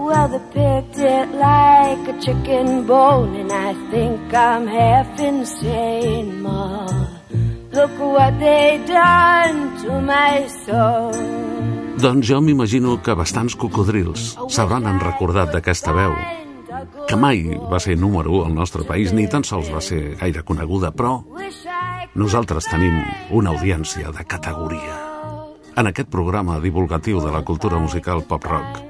Well, 0.09 0.41
picked 0.49 0.97
it 0.97 1.29
like 1.37 2.09
a 2.09 2.15
chicken 2.19 2.87
bone, 2.87 3.35
and 3.35 3.51
I 3.51 3.77
think 3.91 4.33
I'm 4.33 4.65
half 4.65 5.19
insane, 5.19 6.41
Ma. 6.41 6.87
Look 7.71 7.93
what 7.99 8.33
they 8.39 8.81
done 8.87 9.77
to 9.85 10.01
my 10.01 10.49
soul. 10.65 11.13
Doncs 12.01 12.25
jo 12.25 12.41
m'imagino 12.41 12.97
que 13.05 13.13
bastants 13.13 13.53
cocodrils 13.53 14.33
s'hauran 14.49 14.97
recordat 14.97 15.53
d'aquesta 15.53 15.93
veu, 15.93 16.17
que 17.05 17.15
mai 17.15 17.45
va 17.69 17.77
ser 17.77 17.93
número 17.93 18.33
1 18.41 18.49
al 18.49 18.57
nostre 18.57 18.89
país, 18.89 19.13
ni 19.13 19.29
tan 19.29 19.45
sols 19.45 19.69
va 19.69 19.77
ser 19.77 20.17
gaire 20.17 20.41
coneguda, 20.41 20.89
però 20.89 21.19
nosaltres 22.15 22.65
tenim 22.65 22.97
una 23.29 23.53
audiència 23.53 24.09
de 24.09 24.25
categoria. 24.25 25.01
En 25.77 25.85
aquest 25.85 26.09
programa 26.09 26.57
divulgatiu 26.57 27.21
de 27.21 27.29
la 27.29 27.45
cultura 27.45 27.77
musical 27.77 28.25
pop-rock 28.25 28.88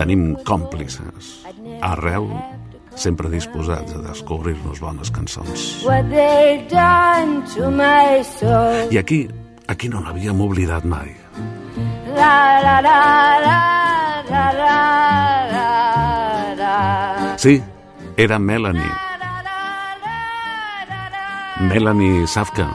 tenim 0.00 0.32
còmplices. 0.48 1.44
Arreu, 1.84 2.30
sempre 2.96 3.28
disposats 3.32 3.92
a 3.92 4.00
descobrir-nos 4.06 4.80
bones 4.80 5.12
cançons. 5.12 5.84
I 8.90 9.00
aquí, 9.00 9.20
aquí 9.68 9.90
no 9.92 10.00
n'havíem 10.00 10.40
oblidat 10.40 10.88
mai. 10.88 11.12
La 12.16 12.60
la 12.64 12.78
la 12.80 13.00
la 13.44 13.58
la 14.30 14.46
la 14.56 14.78
la 15.52 15.68
la. 16.56 17.36
Sí, 17.38 17.60
era 18.16 18.38
Melanie. 18.38 18.92
Melanie 21.60 22.26
Safka, 22.26 22.70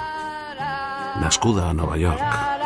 nascuda 1.22 1.72
a 1.72 1.74
Nova 1.74 1.98
York. 1.98 2.65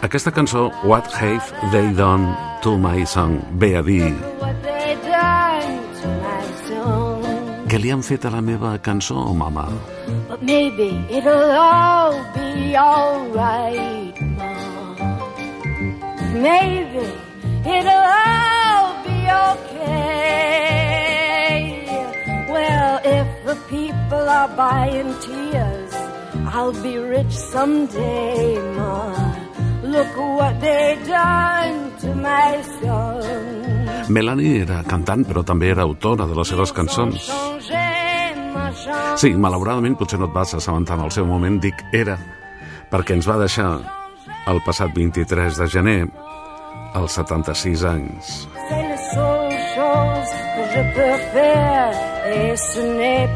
Aquesta 0.00 0.30
cançó, 0.30 0.70
What 0.84 1.12
Have 1.12 1.70
They 1.72 1.92
Done 1.92 2.34
to 2.62 2.78
My 2.78 3.04
Song, 3.04 3.40
ve 3.58 3.76
a 3.76 3.82
dir 3.82 4.14
què 7.68 7.76
li 7.76 7.90
han 7.92 8.00
fet 8.00 8.24
a 8.24 8.30
la 8.32 8.40
meva 8.40 8.70
cançó, 8.80 9.20
mama? 9.36 9.68
But 10.28 10.40
maybe 10.42 11.04
it'll 11.10 11.50
all 11.52 12.14
be 12.32 12.74
alright, 12.74 14.16
Mom. 14.38 14.96
Maybe 16.32 17.04
it'll 17.76 18.06
all 18.08 19.04
be 19.04 19.18
okay. 19.50 20.38
Well, 22.48 23.00
if 23.04 23.28
the 23.44 23.56
people 23.68 24.28
are 24.38 24.48
buying 24.56 25.12
tears, 25.20 25.92
I'll 26.46 26.72
be 26.72 26.96
rich 26.96 27.36
someday, 27.52 28.56
Ma. 28.78 29.27
Look 29.88 30.12
what 30.38 30.60
they 30.60 30.96
done 31.08 31.90
to 32.02 32.08
my 32.14 32.62
son. 32.80 34.08
Melanie 34.08 34.60
era 34.62 34.82
cantant, 34.88 35.24
però 35.28 35.42
també 35.44 35.70
era 35.72 35.82
autora 35.84 36.26
de 36.28 36.34
les 36.36 36.48
seves 36.48 36.72
cançons. 36.76 37.28
Sí, 39.18 39.32
malauradament 39.34 39.96
potser 39.98 40.18
no 40.20 40.28
et 40.28 40.34
vas 40.36 40.52
assabentar 40.54 40.96
en 40.98 41.04
el 41.08 41.12
seu 41.14 41.26
moment, 41.26 41.58
dic 41.60 41.80
era, 41.92 42.16
perquè 42.92 43.16
ens 43.18 43.26
va 43.28 43.36
deixar 43.40 43.70
el 44.48 44.60
passat 44.66 44.92
23 44.96 45.58
de 45.58 45.66
gener 45.72 45.98
als 46.94 47.16
76 47.18 47.84
anys. 47.88 48.48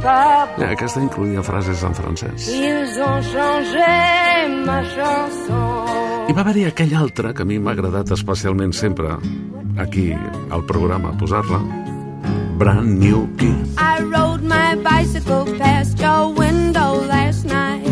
Pas 0.02 0.58
Eh, 0.58 0.68
Aquesta 0.72 1.00
incloïa 1.00 1.42
frases 1.42 1.82
en 1.82 1.94
francès. 1.94 2.48
Ils 2.52 2.98
ont 3.00 3.22
changé 3.32 3.92
ma 4.66 4.80
chanson. 4.94 6.01
I 6.28 6.34
va 6.34 6.42
haver-hi 6.44 6.64
aquell 6.68 6.92
altre 6.96 7.32
que 7.36 7.42
a 7.44 7.48
mi 7.48 7.58
m'ha 7.58 7.74
agradat 7.74 8.12
especialment 8.14 8.72
sempre 8.78 9.16
aquí 9.84 10.10
al 10.50 10.64
programa 10.68 11.12
posar-la, 11.18 11.60
Brand 12.58 12.98
New 13.02 13.26
Key. 13.40 13.54
I 13.76 14.02
rode 14.02 14.46
my 14.46 14.76
bicycle 14.86 15.44
past 15.58 15.98
your 16.00 16.32
window 16.32 17.02
last 17.08 17.44
night. 17.44 17.91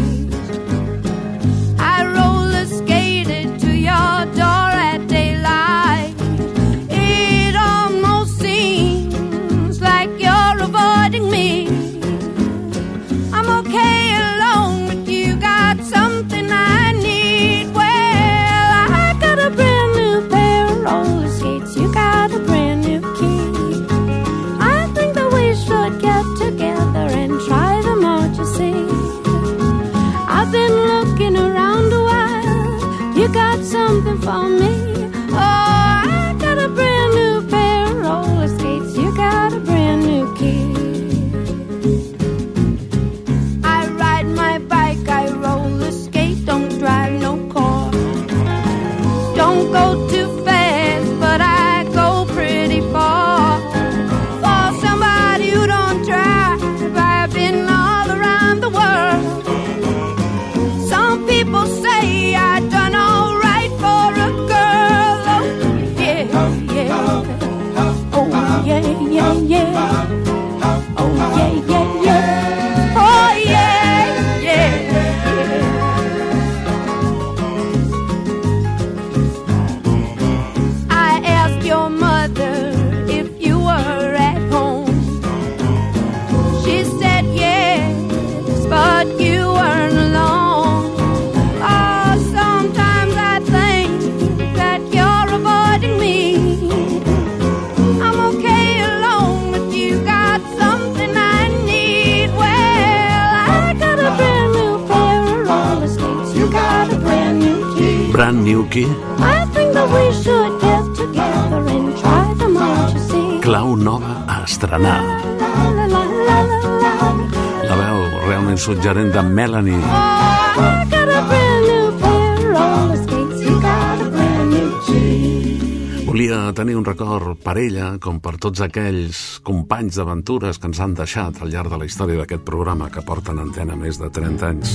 Per 127.51 127.59
ella, 127.59 127.97
com 127.99 128.21
per 128.23 128.37
tots 128.39 128.61
aquells 128.63 129.41
companys 129.43 129.97
d'aventures 129.99 130.61
que 130.63 130.69
ens 130.71 130.79
han 130.79 130.93
deixat 130.95 131.41
al 131.43 131.49
llarg 131.51 131.73
de 131.73 131.81
la 131.81 131.87
història 131.89 132.21
d'aquest 132.21 132.45
programa 132.47 132.87
que 132.95 133.03
porten 133.03 133.41
antena 133.43 133.75
més 133.75 133.97
de 133.99 134.07
30 134.07 134.45
anys. 134.47 134.75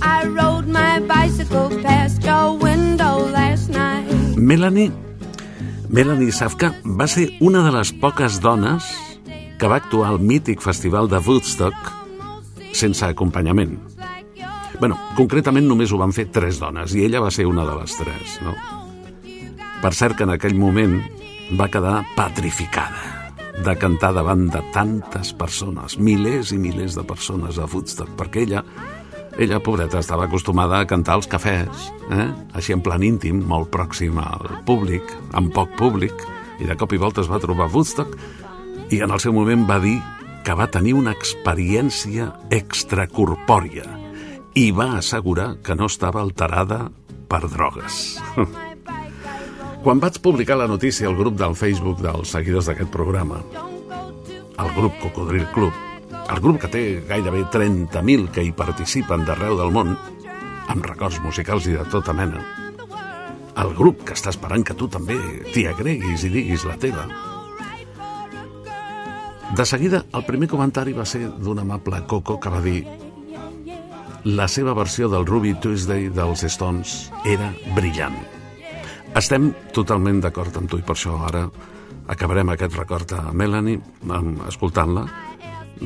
I 0.00 0.24
rode 0.30 0.72
my 0.72 1.02
bicycle 1.04 1.82
past 1.82 2.24
your 2.24 2.56
window 2.62 3.26
last 3.28 3.68
night. 3.74 4.08
Melanie, 4.40 4.88
Melanie 5.92 6.32
Safka 6.32 6.70
va 6.86 7.04
ser 7.12 7.26
una 7.44 7.60
de 7.66 7.74
les 7.76 7.92
poques 7.92 8.40
dones 8.40 8.88
que 9.60 9.68
va 9.68 9.76
actuar 9.76 10.14
al 10.14 10.16
mític 10.16 10.64
festival 10.64 11.10
de 11.12 11.20
Woodstock 11.20 11.92
sense 12.72 13.04
acompanyament. 13.04 13.76
bueno, 14.80 14.96
concretament 15.16 15.68
només 15.68 15.92
ho 15.92 16.00
van 16.00 16.16
fer 16.16 16.30
tres 16.32 16.56
dones 16.60 16.96
i 16.96 17.04
ella 17.04 17.20
va 17.20 17.30
ser 17.30 17.44
una 17.44 17.68
de 17.68 17.76
les 17.76 18.00
tres, 18.00 18.40
no? 18.44 18.56
Per 19.82 19.92
cert 19.92 20.16
que 20.16 20.24
en 20.24 20.32
aquell 20.32 20.56
moment 20.56 21.02
va 21.54 21.68
quedar 21.70 22.00
petrificada 22.16 23.30
de 23.64 23.74
cantar 23.78 24.12
davant 24.12 24.48
de 24.52 24.60
tantes 24.74 25.32
persones, 25.36 25.96
milers 25.98 26.52
i 26.52 26.58
milers 26.60 26.96
de 26.98 27.04
persones 27.06 27.58
a 27.58 27.68
Woodstock, 27.70 28.10
perquè 28.18 28.42
ella, 28.44 28.62
ella, 29.38 29.60
pobreta, 29.64 30.00
estava 30.02 30.26
acostumada 30.26 30.80
a 30.80 30.88
cantar 30.88 31.16
als 31.16 31.28
cafès, 31.30 31.90
eh? 32.10 32.28
així 32.52 32.74
en 32.76 32.82
plan 32.84 33.02
íntim, 33.02 33.40
molt 33.48 33.70
pròxim 33.72 34.18
al 34.20 34.60
públic, 34.68 35.14
amb 35.38 35.54
poc 35.54 35.72
públic, 35.78 36.26
i 36.60 36.68
de 36.68 36.76
cop 36.76 36.92
i 36.92 37.00
volta 37.00 37.22
es 37.24 37.30
va 37.30 37.40
trobar 37.40 37.68
a 37.68 37.72
Woodstock 37.72 38.16
i 38.92 39.00
en 39.04 39.12
el 39.12 39.20
seu 39.20 39.34
moment 39.36 39.66
va 39.68 39.80
dir 39.82 39.96
que 40.46 40.54
va 40.54 40.68
tenir 40.70 40.94
una 40.94 41.14
experiència 41.16 42.30
extracorpòria 42.54 43.88
i 44.56 44.70
va 44.72 44.92
assegurar 45.00 45.56
que 45.62 45.76
no 45.76 45.90
estava 45.90 46.22
alterada 46.22 46.86
per 47.28 47.44
drogues. 47.50 48.16
Quan 49.86 50.00
vaig 50.02 50.16
publicar 50.18 50.56
la 50.58 50.66
notícia 50.66 51.06
al 51.06 51.14
grup 51.14 51.36
del 51.38 51.52
Facebook 51.54 52.00
dels 52.02 52.32
seguidors 52.34 52.66
d'aquest 52.66 52.88
programa, 52.90 53.36
el 54.58 54.72
grup 54.74 54.96
Cocodril 54.98 55.44
Club, 55.54 55.76
el 56.10 56.40
grup 56.42 56.58
que 56.64 56.70
té 56.72 56.82
gairebé 57.06 57.44
30.000 57.54 58.32
que 58.34 58.42
hi 58.42 58.50
participen 58.50 59.22
d'arreu 59.22 59.54
del 59.60 59.70
món, 59.70 59.94
amb 60.66 60.90
records 60.90 61.20
musicals 61.22 61.70
i 61.70 61.76
de 61.78 61.86
tota 61.92 62.16
mena, 62.18 62.42
el 63.62 63.70
grup 63.78 64.02
que 64.08 64.18
està 64.18 64.34
esperant 64.34 64.66
que 64.66 64.74
tu 64.74 64.90
també 64.90 65.20
t'hi 65.54 65.68
agreguis 65.70 66.26
i 66.26 66.34
diguis 66.34 66.66
la 66.66 66.74
teva. 66.82 67.06
De 69.54 69.70
seguida, 69.70 70.02
el 70.18 70.26
primer 70.26 70.50
comentari 70.50 70.98
va 70.98 71.06
ser 71.06 71.28
d'un 71.30 71.62
amable 71.62 72.02
Coco 72.10 72.40
que 72.42 72.50
va 72.50 72.64
dir 72.64 72.80
la 74.26 74.50
seva 74.50 74.74
versió 74.74 75.06
del 75.06 75.30
Ruby 75.30 75.54
Tuesday 75.62 76.10
dels 76.10 76.42
Stones 76.42 77.04
era 77.22 77.54
brillant. 77.78 78.35
Estem 79.16 79.48
totalment 79.72 80.18
d'acord 80.20 80.58
amb 80.60 80.68
tu 80.68 80.76
i 80.76 80.84
per 80.84 80.92
això 80.92 81.14
ara 81.24 81.46
acabarem 82.12 82.50
aquest 82.52 82.74
record 82.76 83.14
a 83.16 83.22
Melanie 83.32 83.80
escoltant-la, 84.50 85.06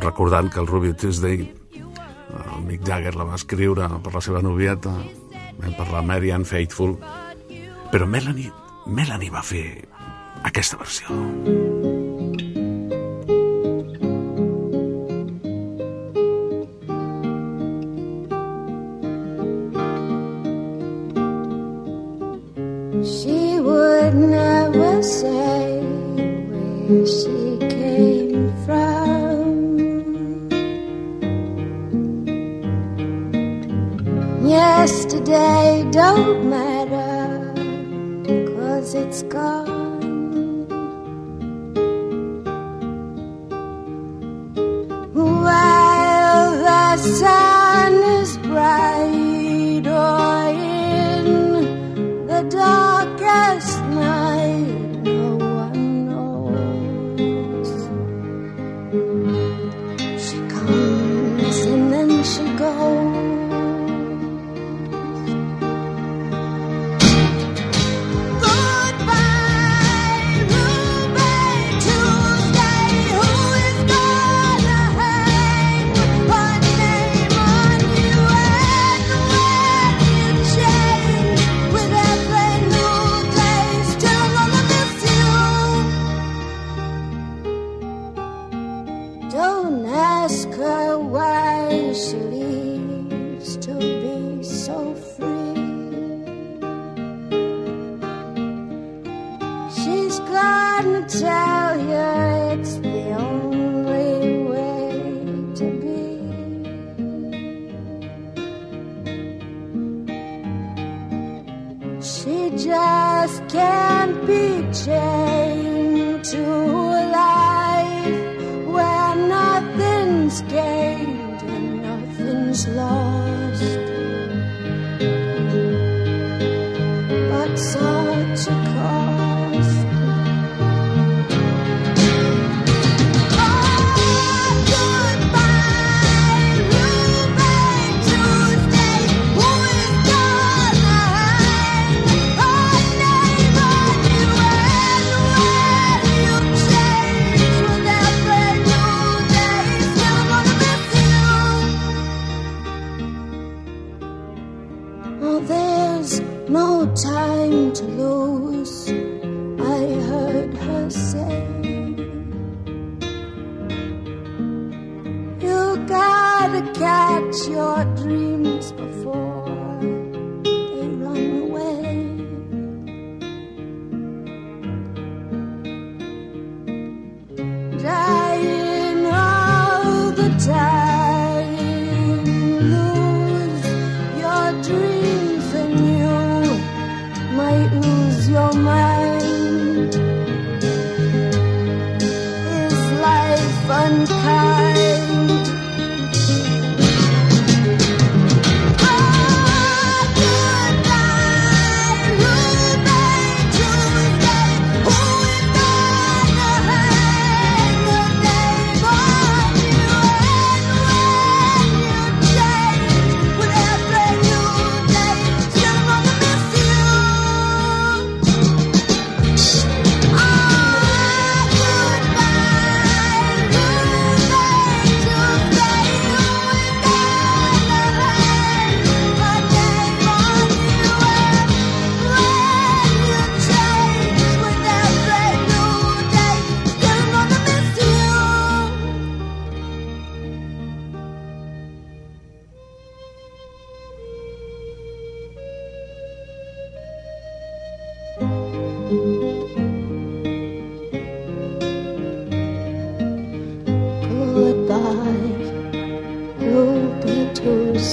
recordant 0.02 0.50
que 0.50 0.58
el 0.58 0.66
Ruby 0.66 0.92
Tuesday 0.98 1.44
el 1.44 2.64
Mick 2.66 2.82
Jagger 2.86 3.14
la 3.14 3.28
va 3.28 3.38
escriure 3.38 3.86
per 4.02 4.14
la 4.16 4.24
seva 4.24 4.42
novieta, 4.42 4.92
eh, 5.30 5.70
per 5.78 5.88
la 5.92 6.02
Mary 6.02 6.34
Ann 6.34 6.44
Faithful, 6.44 6.96
però 7.90 8.06
Melanie, 8.06 8.50
Melanie 8.86 9.30
va 9.30 9.46
fer 9.46 9.64
aquesta 10.42 10.78
versió. 10.82 11.08
She 11.10 11.89
she 26.90 27.57
came 27.70 28.53
from. 28.66 30.50
Yesterday 34.44 35.87
don't 35.92 36.50
matter, 36.50 37.55
cause 38.57 38.94
it's 38.96 39.22
gone. 39.24 39.79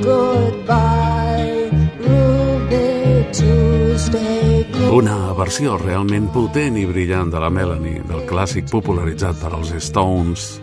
Goodbye, 0.03 1.71
Ruby 2.05 3.25
Tuesday. 3.33 4.67
Una 4.93 5.33
versió 5.33 5.79
realment 5.79 6.29
potent 6.35 6.77
i 6.77 6.85
brillant 6.85 7.31
de 7.33 7.41
la 7.41 7.49
Melanie, 7.51 8.03
del 8.05 8.27
clàssic 8.29 8.69
popularitzat 8.71 9.41
per 9.41 9.55
als 9.57 9.73
Stones, 9.81 10.61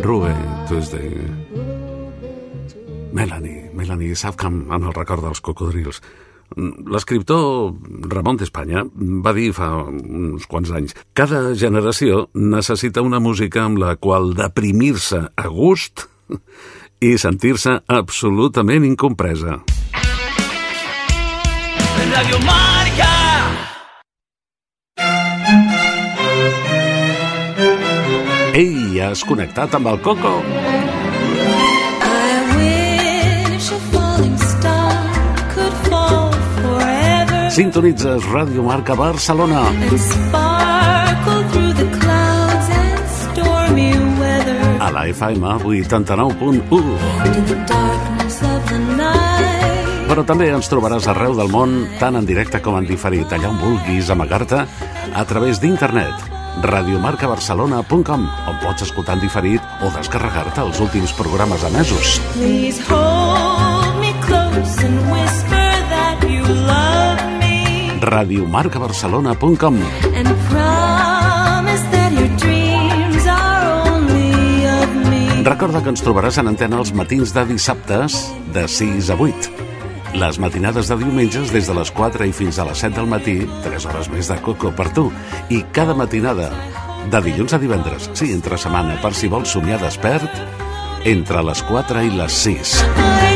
Ruby 0.00 0.32
Tuesday. 0.70 1.17
Safcam 4.16 4.66
en 4.72 4.88
el 4.88 4.94
record 4.94 5.24
dels 5.26 5.40
cocodrils. 5.44 6.00
L'escriptor 6.56 7.74
Ramon 8.08 8.38
d'Espanya 8.40 8.86
va 8.96 9.34
dir 9.36 9.50
fa 9.52 9.68
uns 9.84 10.46
quants 10.48 10.70
anys 10.72 10.96
cada 11.12 11.52
generació 11.52 12.28
necessita 12.32 13.04
una 13.04 13.20
música 13.20 13.66
amb 13.66 13.82
la 13.82 13.96
qual 14.00 14.32
deprimir-se 14.38 15.26
a 15.36 15.48
gust 15.52 16.06
i 17.04 17.18
sentir-se 17.20 17.76
absolutament 17.86 18.88
incompresa. 18.88 19.60
Radio 22.08 22.40
Marca. 22.48 23.12
Ei, 28.58 28.98
has 29.04 29.22
connectat 29.22 29.76
amb 29.78 29.92
el 29.92 30.00
Coco? 30.02 30.38
Sintonitzes 37.58 38.22
Ràdio 38.30 38.62
Marca 38.62 38.94
Barcelona. 38.94 39.64
A 44.78 44.90
la 44.94 45.02
FM 45.10 45.42
89.1. 45.66 46.68
to 46.70 47.40
the 47.50 47.56
darkness 47.66 48.36
of 48.46 48.62
the 48.70 48.78
night. 48.94 50.06
Però 50.06 50.22
també 50.22 50.52
ens 50.54 50.70
trobaràs 50.70 51.08
arreu 51.10 51.34
del 51.34 51.50
món, 51.50 51.74
tant 51.98 52.14
en 52.14 52.28
directe 52.28 52.60
com 52.62 52.78
en 52.78 52.86
diferit, 52.86 53.26
allà 53.34 53.50
on 53.50 53.58
vulguis 53.58 54.12
amagar-te, 54.14 54.62
a 55.18 55.24
través 55.26 55.58
d'internet 55.58 56.62
radiomarcabarcelona.com 56.62 58.28
on 58.52 58.60
pots 58.62 58.86
escoltar 58.86 59.18
en 59.18 59.24
diferit 59.26 59.82
o 59.82 59.90
descarregar-te 59.98 60.62
els 60.62 60.78
últims 60.78 61.10
programes 61.18 61.66
emesos. 61.66 62.20
Please 62.38 62.78
hold 62.86 63.98
me 63.98 64.14
close 64.22 64.78
and 64.86 65.10
whisper 65.10 65.66
that 65.90 66.22
you 66.22 66.46
love 66.46 66.97
radiomarcabarcelona.com. 68.00 69.78
Recorda 75.48 75.80
que 75.80 75.88
ens 75.94 76.02
trobaràs 76.04 76.36
en 76.42 76.50
antena 76.50 76.76
els 76.82 76.90
matins 76.92 77.30
de 77.32 77.44
dissabtes 77.48 78.18
de 78.52 78.66
6 78.68 79.08
a 79.14 79.16
8. 79.16 79.68
Les 80.18 80.38
matinades 80.40 80.88
de 80.90 80.96
diumenges 81.00 81.52
des 81.54 81.68
de 81.68 81.76
les 81.76 81.90
4 81.94 82.26
i 82.28 82.34
fins 82.36 82.58
a 82.58 82.66
les 82.68 82.80
7 82.84 82.96
del 82.96 83.08
matí, 83.08 83.38
3 83.64 83.86
hores 83.88 84.10
més 84.12 84.28
de 84.28 84.36
coco 84.44 84.72
per 84.76 84.90
tu. 84.96 85.08
I 85.48 85.62
cada 85.72 85.94
matinada, 85.96 86.50
de 87.08 87.22
dilluns 87.24 87.54
a 87.56 87.62
divendres, 87.62 88.10
sí, 88.12 88.32
entre 88.32 88.58
setmana, 88.60 89.00
per 89.00 89.14
si 89.14 89.28
vols 89.32 89.52
somiar 89.56 89.80
despert, 89.80 90.28
entre 91.08 91.44
les 91.44 91.64
4 91.70 92.04
i 92.04 92.12
les 92.12 92.44
6. 92.44 93.27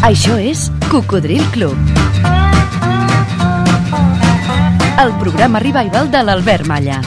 Això 0.00 0.38
és 0.40 0.70
Cocodril 0.88 1.42
Club. 1.52 1.76
El 4.96 5.12
programa 5.20 5.60
revival 5.60 6.08
de 6.08 6.22
l'Albert 6.24 6.64
Malla. 6.64 7.02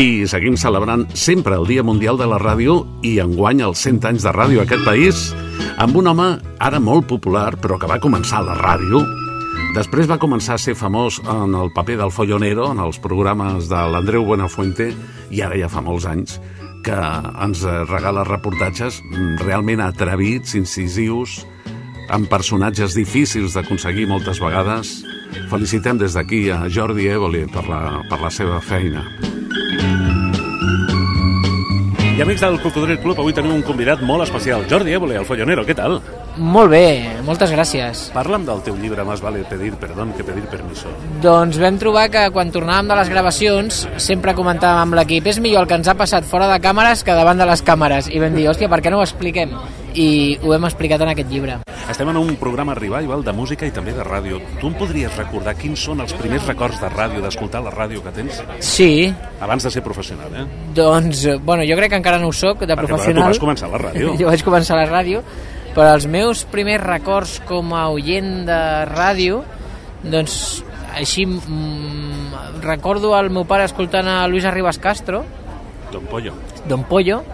I 0.00 0.24
seguim 0.24 0.56
celebrant 0.56 1.04
sempre 1.12 1.60
el 1.60 1.68
Dia 1.68 1.84
Mundial 1.84 2.16
de 2.16 2.24
la 2.24 2.40
Ràdio 2.40 2.80
i 3.04 3.18
enguany 3.20 3.60
els 3.68 3.84
100 3.84 4.14
anys 4.14 4.24
de 4.24 4.32
ràdio 4.32 4.64
a 4.64 4.64
aquest 4.64 4.88
país 4.88 5.28
amb 5.76 6.00
un 6.00 6.08
home 6.08 6.32
ara 6.56 6.80
molt 6.80 7.04
popular 7.10 7.50
però 7.60 7.76
que 7.76 7.88
va 7.90 8.00
començar 8.00 8.40
a 8.40 8.48
la 8.48 8.56
ràdio 8.56 9.04
Després 9.70 10.08
va 10.10 10.18
començar 10.18 10.56
a 10.56 10.58
ser 10.58 10.72
famós 10.74 11.20
en 11.30 11.54
el 11.54 11.68
paper 11.70 11.94
del 12.00 12.10
follonero, 12.10 12.72
en 12.72 12.80
els 12.82 12.98
programes 12.98 13.68
de 13.70 13.82
l'Andreu 13.92 14.24
Buenafuente, 14.26 14.88
i 15.30 15.44
ara 15.46 15.58
ja 15.60 15.68
fa 15.70 15.82
molts 15.84 16.08
anys 16.10 16.40
que 16.82 16.96
ens 17.44 17.62
regala 17.86 18.26
reportatges 18.26 18.98
realment 19.44 19.84
atrevits, 19.84 20.56
incisius, 20.58 21.44
amb 22.10 22.26
personatges 22.32 22.96
difícils 22.98 23.54
d'aconseguir 23.54 24.08
moltes 24.10 24.42
vegades. 24.42 24.96
Felicitem 25.52 26.00
des 26.02 26.18
d'aquí 26.18 26.48
a 26.50 26.64
Jordi 26.66 27.06
Évole 27.12 27.46
per 27.52 27.68
la, 27.70 28.00
per 28.10 28.18
la 28.24 28.32
seva 28.34 28.58
feina. 28.64 29.06
I 32.20 32.22
amics 32.22 32.42
del 32.44 32.58
Cocodril 32.60 32.98
Club, 33.00 33.16
avui 33.22 33.32
tenim 33.32 33.54
un 33.54 33.62
convidat 33.64 34.02
molt 34.04 34.26
especial, 34.26 34.66
Jordi 34.68 34.92
Évole, 34.92 35.14
el 35.16 35.24
follonero, 35.24 35.62
què 35.64 35.72
tal? 35.72 35.94
Molt 36.36 36.68
bé, 36.68 36.82
moltes 37.24 37.48
gràcies. 37.48 38.02
Parla'm 38.12 38.44
del 38.44 38.60
teu 38.66 38.76
llibre 38.76 39.06
Más 39.08 39.22
vale 39.24 39.40
pedir 39.48 39.72
perdón 39.80 40.12
que 40.12 40.26
pedir 40.28 40.44
permiso. 40.52 40.92
Doncs 41.24 41.56
vam 41.62 41.80
trobar 41.80 42.10
que 42.12 42.26
quan 42.34 42.52
tornàvem 42.52 42.92
de 42.92 42.98
les 43.00 43.08
gravacions 43.08 43.86
sempre 43.96 44.36
comentàvem 44.36 44.82
amb 44.84 45.00
l'equip 45.00 45.32
és 45.32 45.40
millor 45.40 45.64
el 45.64 45.72
que 45.72 45.80
ens 45.80 45.88
ha 45.88 45.96
passat 45.96 46.28
fora 46.28 46.52
de 46.52 46.60
càmeres 46.60 47.08
que 47.08 47.16
davant 47.16 47.40
de 47.40 47.48
les 47.48 47.64
càmeres 47.64 48.12
i 48.12 48.20
vam 48.20 48.36
dir, 48.36 48.50
hòstia, 48.52 48.68
per 48.68 48.84
què 48.84 48.92
no 48.92 49.00
ho 49.00 49.06
expliquem? 49.08 49.56
I 49.94 50.38
ho 50.42 50.54
hem 50.54 50.64
explicat 50.68 51.00
en 51.02 51.08
aquest 51.12 51.30
llibre. 51.30 51.58
Estem 51.90 52.08
en 52.12 52.16
un 52.20 52.36
programa 52.38 52.74
revival 52.78 53.24
de 53.26 53.32
música 53.34 53.66
i 53.66 53.72
també 53.74 53.92
de 53.96 54.04
ràdio. 54.06 54.38
Tu 54.60 54.68
em 54.68 54.74
podries 54.78 55.16
recordar 55.18 55.56
quins 55.58 55.80
són 55.82 56.00
els 56.04 56.12
primers 56.14 56.46
records 56.46 56.78
de 56.80 56.88
ràdio, 56.92 57.22
d'escoltar 57.24 57.62
la 57.64 57.72
ràdio 57.74 58.02
que 58.04 58.12
tens? 58.14 58.38
Sí, 58.62 59.12
Abans 59.40 59.64
de 59.64 59.70
ser 59.74 59.82
professional, 59.82 60.30
eh? 60.36 60.44
doncs, 60.76 61.24
eh, 61.24 61.36
bueno, 61.42 61.64
jo 61.66 61.74
crec 61.76 61.90
que 61.90 61.98
encara 61.98 62.18
no 62.20 62.28
ho 62.28 62.32
soc 62.36 62.60
de 62.60 62.74
Perquè, 62.76 62.86
professional. 62.86 63.22
tu 63.24 63.28
vas 63.32 63.42
començar 63.42 63.70
la 63.72 63.78
ràdio. 63.82 64.14
jo 64.20 64.28
vaig 64.28 64.44
començar 64.46 64.76
la 64.78 64.86
ràdio, 64.86 65.22
però 65.74 65.94
els 65.96 66.06
meus 66.06 66.44
primers 66.44 66.84
records 66.84 67.40
com 67.48 67.74
a 67.74 67.88
oient 67.90 68.44
de 68.46 68.60
ràdio, 68.92 69.42
doncs 70.04 70.62
així 70.94 71.24
mm, 71.26 72.60
recordo 72.62 73.16
el 73.18 73.30
meu 73.30 73.44
pare 73.48 73.64
escoltant 73.64 74.06
a 74.06 74.26
Luis 74.28 74.44
Arribas 74.44 74.78
Castro, 74.78 75.24
Don 75.90 76.04
Pollo. 76.06 76.32
Don 76.68 76.84
Pollo, 76.84 77.24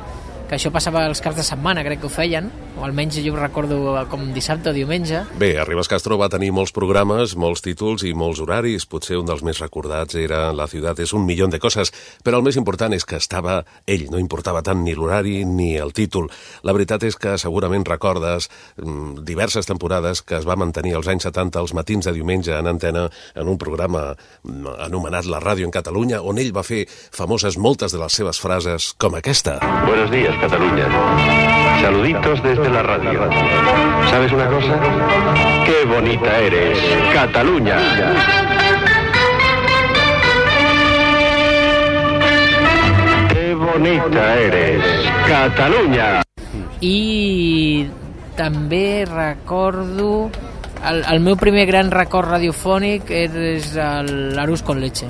que 0.47 0.57
això 0.59 0.71
passava 0.75 1.05
els 1.11 1.23
caps 1.23 1.39
de 1.41 1.45
setmana, 1.47 1.85
crec 1.87 2.01
que 2.03 2.09
ho 2.09 2.13
feien, 2.13 2.51
o 2.77 2.85
almenys 2.85 3.17
jo 3.25 3.33
ho 3.33 3.39
recordo 3.41 3.79
com 4.11 4.29
dissabte 4.35 4.71
o 4.71 4.75
diumenge. 4.77 5.23
Bé, 5.41 5.57
Arribas 5.61 5.89
Castro 5.89 6.19
va 6.21 6.29
tenir 6.33 6.53
molts 6.53 6.75
programes, 6.77 7.35
molts 7.37 7.65
títols 7.65 8.05
i 8.05 8.13
molts 8.15 8.43
horaris. 8.45 8.85
Potser 8.87 9.17
un 9.21 9.29
dels 9.29 9.43
més 9.47 9.61
recordats 9.63 10.17
era 10.21 10.53
La 10.53 10.69
ciutat 10.69 11.01
és 11.01 11.13
un 11.17 11.25
milió 11.25 11.47
de 11.47 11.61
coses, 11.63 11.93
però 12.25 12.41
el 12.41 12.45
més 12.45 12.57
important 12.57 12.93
és 12.93 13.05
que 13.05 13.17
estava 13.21 13.61
ell, 13.87 14.07
no 14.11 14.19
importava 14.21 14.63
tant 14.67 14.83
ni 14.85 14.95
l'horari 14.95 15.45
ni 15.45 15.77
el 15.81 15.93
títol. 15.97 16.29
La 16.67 16.75
veritat 16.77 17.05
és 17.07 17.17
que 17.17 17.37
segurament 17.39 17.87
recordes 17.87 18.51
mm, 18.83 19.25
diverses 19.25 19.69
temporades 19.69 20.23
que 20.23 20.37
es 20.41 20.49
va 20.49 20.57
mantenir 20.57 20.97
als 20.97 21.09
anys 21.09 21.29
70 21.29 21.63
els 21.63 21.75
matins 21.77 22.09
de 22.09 22.13
diumenge 22.17 22.57
en 22.57 22.67
antena 22.67 23.07
en 23.35 23.49
un 23.49 23.59
programa 23.59 24.11
mm, 24.13 24.77
anomenat 24.89 25.31
La 25.31 25.41
Ràdio 25.41 25.69
en 25.69 25.75
Catalunya, 25.75 26.21
on 26.21 26.41
ell 26.43 26.53
va 26.57 26.67
fer 26.67 26.85
famoses 26.91 27.57
moltes 27.57 27.95
de 27.95 28.03
les 28.03 28.13
seves 28.13 28.41
frases 28.43 28.93
com 28.99 29.15
aquesta. 29.15 29.61
Buenos 29.87 30.11
días, 30.11 30.35
Cataluña. 30.41 30.91
Saluditos 31.81 32.43
desde 32.43 32.66
la 32.71 32.83
radio. 32.83 33.29
¿Sabes 34.11 34.33
una 34.33 34.47
cosa? 34.47 34.79
¡Qué 35.65 35.85
bonita 35.87 36.39
eres, 36.39 36.79
Cataluña! 37.13 37.77
¡Qué 43.29 43.55
bonita 43.55 44.35
eres, 44.37 44.83
Cataluña! 45.27 46.23
I 46.81 47.89
també 48.37 49.05
recordo... 49.07 50.31
El, 50.87 51.03
el 51.11 51.21
meu 51.25 51.39
primer 51.41 51.65
gran 51.67 51.91
record 51.91 52.29
radiofònic 52.31 53.09
és 53.11 53.73
l'Arús 53.75 54.63
con 54.63 54.79
leche, 54.79 55.09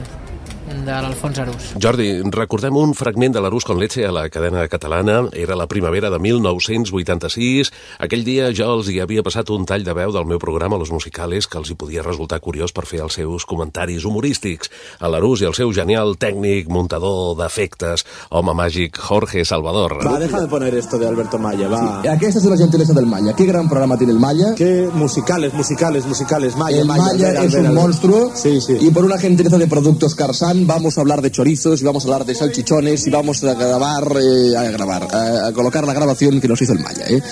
de 0.85 0.93
l'Alfons 0.93 1.39
Arús. 1.39 1.69
Jordi, 1.83 2.09
recordem 2.35 2.77
un 2.77 2.93
fragment 2.95 3.35
de 3.37 3.41
l'Arús 3.41 3.65
con 3.65 3.79
leche 3.81 4.05
a 4.07 4.13
la 4.13 4.27
cadena 4.29 4.67
catalana. 4.69 5.29
Era 5.33 5.57
la 5.57 5.67
primavera 5.67 6.11
de 6.11 6.19
1986. 6.19 7.73
Aquell 8.03 8.25
dia 8.27 8.51
jo 8.57 8.69
els 8.77 8.91
hi 8.93 8.99
havia 9.01 9.25
passat 9.27 9.51
un 9.55 9.65
tall 9.69 9.87
de 9.87 9.95
veu 9.97 10.13
del 10.13 10.27
meu 10.27 10.41
programa 10.43 10.79
Los 10.81 10.93
Musicales 10.93 11.47
que 11.47 11.59
els 11.61 11.71
hi 11.71 11.79
podia 11.79 12.05
resultar 12.05 12.41
curiós 12.45 12.75
per 12.77 12.87
fer 12.91 13.01
els 13.05 13.17
seus 13.17 13.47
comentaris 13.47 14.05
humorístics. 14.05 14.71
A 15.01 15.09
l'Arús 15.13 15.43
i 15.43 15.49
el 15.49 15.57
seu 15.57 15.73
genial 15.73 16.17
tècnic, 16.21 16.69
muntador 16.69 17.37
d'efectes, 17.41 18.05
home 18.31 18.57
màgic 18.57 18.99
Jorge 18.99 19.45
Salvador. 19.45 19.99
Va, 20.05 20.19
deja 20.19 20.41
de 20.41 20.49
poner 20.49 20.75
esto 20.75 20.99
de 20.99 21.09
Alberto 21.09 21.39
Maya, 21.39 21.69
va. 21.69 22.03
Aquesta 22.13 22.41
es 22.41 22.45
la 22.45 22.57
gentileza 22.57 22.93
del 22.93 23.07
Maya. 23.07 23.35
Qué 23.37 23.47
gran 23.47 23.69
programa 23.69 23.97
tiene 23.97 24.13
el 24.13 24.19
Maya. 24.19 24.55
Qué 24.57 24.89
musicales, 24.93 25.55
musicales, 25.55 26.07
musicales. 26.07 26.57
Maya, 26.57 26.81
el 26.81 26.87
Maya, 26.87 27.45
es 27.45 27.55
un 27.55 27.75
monstruo. 27.75 28.33
Sí, 28.35 28.61
sí. 28.61 28.79
Y 28.81 28.91
por 28.91 29.05
una 29.05 29.19
gentileza 29.19 29.59
de 29.59 29.67
productos 29.67 30.15
Carsan 30.15 30.66
vamos 30.67 30.99
a 30.99 31.01
hablar 31.01 31.23
de 31.23 31.31
chorizos 31.31 31.81
y 31.81 31.85
vamos 31.85 32.05
a 32.05 32.09
hablar 32.09 32.25
de 32.27 32.35
salchichones 32.35 33.07
y 33.07 33.11
vamos 33.11 33.43
a 33.45 33.55
grabar, 33.55 34.05
eh, 34.21 34.57
a 34.57 34.63
grabar, 34.65 35.03
a, 35.15 35.47
a 35.49 35.53
colocar 35.53 35.87
la 35.87 35.95
grabación 35.95 36.41
que 36.41 36.49
nos 36.49 36.61
hizo 36.61 36.73
el 36.73 36.81
Maya, 36.81 37.07
¿eh? 37.09 37.23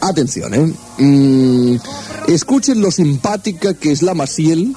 Atención, 0.00 0.54
¿eh? 0.54 0.72
Mm, 0.98 1.76
escuchen 2.28 2.80
lo 2.80 2.90
simpática 2.90 3.74
que 3.74 3.92
es 3.92 4.02
la 4.02 4.14
Maciel 4.14 4.74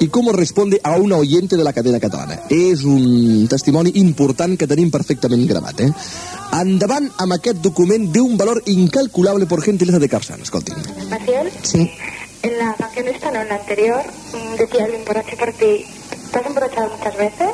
y 0.00 0.08
cómo 0.08 0.32
responde 0.32 0.80
a 0.82 0.96
una 0.96 1.16
oyente 1.16 1.56
de 1.56 1.64
la 1.64 1.72
cadena 1.72 2.00
catalana. 2.00 2.40
És 2.50 2.82
un 2.84 3.46
testimoni 3.48 3.92
important 3.94 4.58
que 4.58 4.66
tenim 4.66 4.90
perfectament 4.90 5.46
gravat, 5.48 5.78
eh? 5.80 5.92
Endavant 6.58 7.06
amb 7.22 7.36
aquest 7.38 7.62
document 7.62 8.10
d'un 8.12 8.36
valor 8.36 8.62
incalculable 8.66 9.46
por 9.46 9.62
gentileza 9.62 10.00
de 10.02 10.08
Carsan, 10.08 10.42
escoltin. 10.42 10.74
Maciel, 11.08 11.50
Sí. 11.62 11.88
en 12.42 12.58
la 12.58 12.74
canción 12.74 13.06
esta, 13.08 13.30
no 13.30 13.40
en 13.42 13.48
la 13.48 13.54
anterior, 13.54 14.02
mm, 14.34 14.56
decía 14.58 14.86
el 14.86 14.94
emborrache 14.94 15.36
por 15.36 15.52
ti. 15.52 15.86
¿Te 16.32 16.38
has 16.38 16.46
emborrachado 16.46 16.90
muchas 16.96 17.16
veces? 17.16 17.48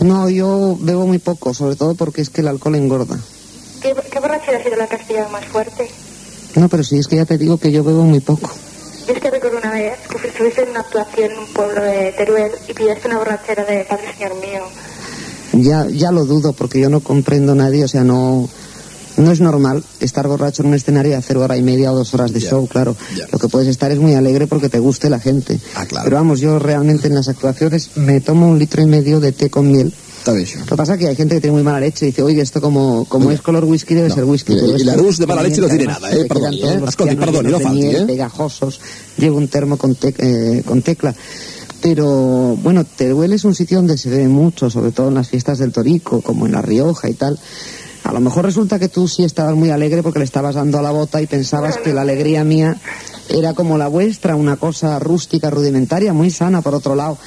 No, 0.00 0.30
yo 0.30 0.78
bebo 0.80 1.06
muy 1.06 1.18
poco, 1.18 1.52
sobre 1.52 1.76
todo 1.76 1.94
porque 1.94 2.22
es 2.22 2.30
que 2.30 2.40
el 2.40 2.48
alcohol 2.48 2.76
engorda. 2.76 3.18
¿Qué, 3.82 3.94
qué 4.10 4.20
borrachera 4.20 4.58
ha 4.58 4.62
sido 4.62 4.76
la 4.76 4.86
que 4.86 4.96
has 4.96 5.04
pillado 5.04 5.28
más 5.30 5.44
fuerte? 5.46 5.90
No, 6.54 6.68
pero 6.68 6.84
sí, 6.84 6.98
es 6.98 7.06
que 7.06 7.16
ya 7.16 7.24
te 7.24 7.36
digo 7.36 7.58
que 7.58 7.72
yo 7.72 7.82
bebo 7.82 8.04
muy 8.04 8.20
poco. 8.20 8.50
Yo 9.06 9.14
es 9.14 9.20
que 9.20 9.30
recuerdo 9.30 9.58
una 9.58 9.72
vez 9.72 9.98
que 10.20 10.28
estuviste 10.28 10.62
en 10.62 10.70
una 10.70 10.80
actuación 10.80 11.32
en 11.32 11.38
un 11.38 11.46
pueblo 11.52 11.82
de 11.82 12.12
Teruel 12.12 12.52
y 12.68 12.74
pillaste 12.74 13.08
una 13.08 13.18
borrachera 13.18 13.64
de 13.64 13.84
Padre 13.84 14.12
Señor 14.14 14.34
mío. 14.36 14.62
Ya, 15.52 15.86
ya 15.88 16.12
lo 16.12 16.24
dudo 16.24 16.52
porque 16.52 16.78
yo 16.78 16.90
no 16.90 17.00
comprendo 17.00 17.52
a 17.52 17.56
nadie, 17.56 17.84
o 17.84 17.88
sea, 17.88 18.04
no, 18.04 18.48
no 19.20 19.30
es 19.32 19.40
normal 19.40 19.82
estar 20.00 20.26
borracho 20.28 20.62
en 20.62 20.68
un 20.68 20.74
escenario 20.74 21.12
y 21.12 21.14
hacer 21.14 21.36
hora 21.36 21.56
y 21.56 21.62
media 21.62 21.92
o 21.92 21.96
dos 21.96 22.12
horas 22.14 22.32
de 22.32 22.40
show, 22.40 22.66
claro. 22.66 22.96
Lo 23.32 23.38
que 23.38 23.48
puedes 23.48 23.68
estar 23.68 23.90
es 23.90 23.98
muy 23.98 24.14
alegre 24.14 24.46
porque 24.46 24.68
te 24.68 24.78
guste 24.78 25.08
la 25.10 25.18
gente. 25.20 25.58
Pero 26.04 26.16
vamos, 26.16 26.40
yo 26.40 26.58
realmente 26.58 27.08
en 27.08 27.14
las 27.14 27.28
actuaciones 27.28 27.90
me 27.96 28.20
tomo 28.20 28.48
un 28.48 28.58
litro 28.58 28.82
y 28.82 28.86
medio 28.86 29.20
de 29.20 29.32
té 29.32 29.50
con 29.50 29.70
miel. 29.70 29.92
Lo 30.58 30.66
que 30.66 30.76
pasa 30.76 30.92
es 30.94 30.98
que 31.00 31.08
hay 31.08 31.16
gente 31.16 31.34
que 31.36 31.40
tiene 31.40 31.54
muy 31.54 31.62
mala 31.62 31.80
leche 31.80 32.04
y 32.04 32.08
dice, 32.10 32.22
oye, 32.22 32.42
esto 32.42 32.60
como, 32.60 33.06
como 33.06 33.30
es 33.30 33.40
color 33.40 33.64
whisky 33.64 33.94
debe 33.94 34.10
ser 34.10 34.24
whisky. 34.24 34.52
Y- 34.52 34.84
la 34.84 34.94
luz 34.94 35.16
de 35.16 35.26
mala 35.26 35.42
leche 35.42 35.62
no 35.62 35.68
tiene 35.68 35.86
nada, 35.86 36.10
eh, 36.12 36.26
todos 36.28 36.42
eh. 36.54 36.56
llenos 36.56 37.42
no 37.42 37.60
falti, 37.60 37.78
miel, 37.78 37.96
eh. 38.02 38.06
pegajosos. 38.06 38.80
Llevo 39.16 39.38
un 39.38 39.48
termo 39.48 39.78
con, 39.78 39.96
tec- 39.96 40.16
eh, 40.18 40.62
con 40.66 40.82
tecla. 40.82 41.14
Pero 41.80 42.58
bueno, 42.62 42.84
Teruel 42.84 43.32
es 43.32 43.44
un 43.44 43.54
sitio 43.54 43.78
donde 43.78 43.96
se 43.96 44.10
ve 44.10 44.28
mucho, 44.28 44.68
sobre 44.68 44.90
todo 44.92 45.08
en 45.08 45.14
las 45.14 45.28
fiestas 45.28 45.58
del 45.58 45.72
Torico, 45.72 46.20
como 46.20 46.44
en 46.44 46.52
La 46.52 46.60
Rioja 46.60 47.08
y 47.08 47.14
tal. 47.14 47.38
A 48.10 48.12
lo 48.12 48.18
mejor 48.18 48.44
resulta 48.44 48.80
que 48.80 48.88
tú 48.88 49.06
sí 49.06 49.22
estabas 49.22 49.54
muy 49.54 49.70
alegre 49.70 50.02
porque 50.02 50.18
le 50.18 50.24
estabas 50.24 50.56
dando 50.56 50.80
a 50.80 50.82
la 50.82 50.90
bota 50.90 51.22
y 51.22 51.28
pensabas 51.28 51.76
que 51.76 51.94
la 51.94 52.00
alegría 52.00 52.42
mía 52.42 52.76
era 53.28 53.54
como 53.54 53.78
la 53.78 53.86
vuestra, 53.86 54.34
una 54.34 54.56
cosa 54.56 54.98
rústica, 54.98 55.48
rudimentaria, 55.48 56.12
muy 56.12 56.32
sana 56.32 56.60
por 56.60 56.74
otro 56.74 56.96
lado. 56.96 57.18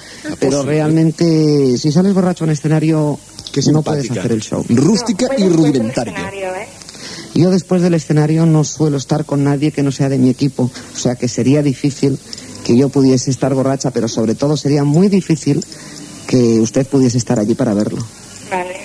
Pero 0.42 0.58
posible. 0.58 0.64
realmente, 0.66 1.78
si 1.78 1.90
sales 1.90 2.14
borracho 2.14 2.44
en 2.44 2.50
escenario, 2.50 3.18
Qué 3.54 3.62
no 3.72 3.82
puedes 3.82 4.12
hacer 4.12 4.34
el 4.34 4.42
show. 4.42 4.66
Rústica 4.68 5.30
y 5.38 5.48
rudimentaria. 5.48 6.30
¿eh? 6.34 6.68
Yo 7.34 7.50
después 7.50 7.82
del 7.82 7.94
escenario 7.94 8.46
no 8.46 8.66
suelo 8.66 8.98
estar 8.98 9.24
con 9.24 9.46
nadie 9.46 9.72
que 9.72 9.84
no 9.84 9.92
sea 9.94 10.10
de 10.10 10.18
mi 10.18 10.30
equipo, 10.30 10.64
o 10.94 11.00
sea 11.00 11.16
que 11.16 11.30
sería 11.30 11.64
difícil 11.64 12.20
que 12.66 12.76
yo 12.76 12.90
pudiese 12.90 13.32
estar 13.32 13.54
borracha, 13.54 13.92
pero 13.92 14.10
sobre 14.10 14.36
todo 14.36 14.58
sería 14.58 14.84
muy 14.84 15.08
difícil 15.08 15.64
que 16.28 16.60
usted 16.60 16.86
pudiese 16.88 17.18
estar 17.18 17.40
allí 17.40 17.56
para 17.56 17.74
verlo. 17.74 18.06
Vale. 18.52 18.84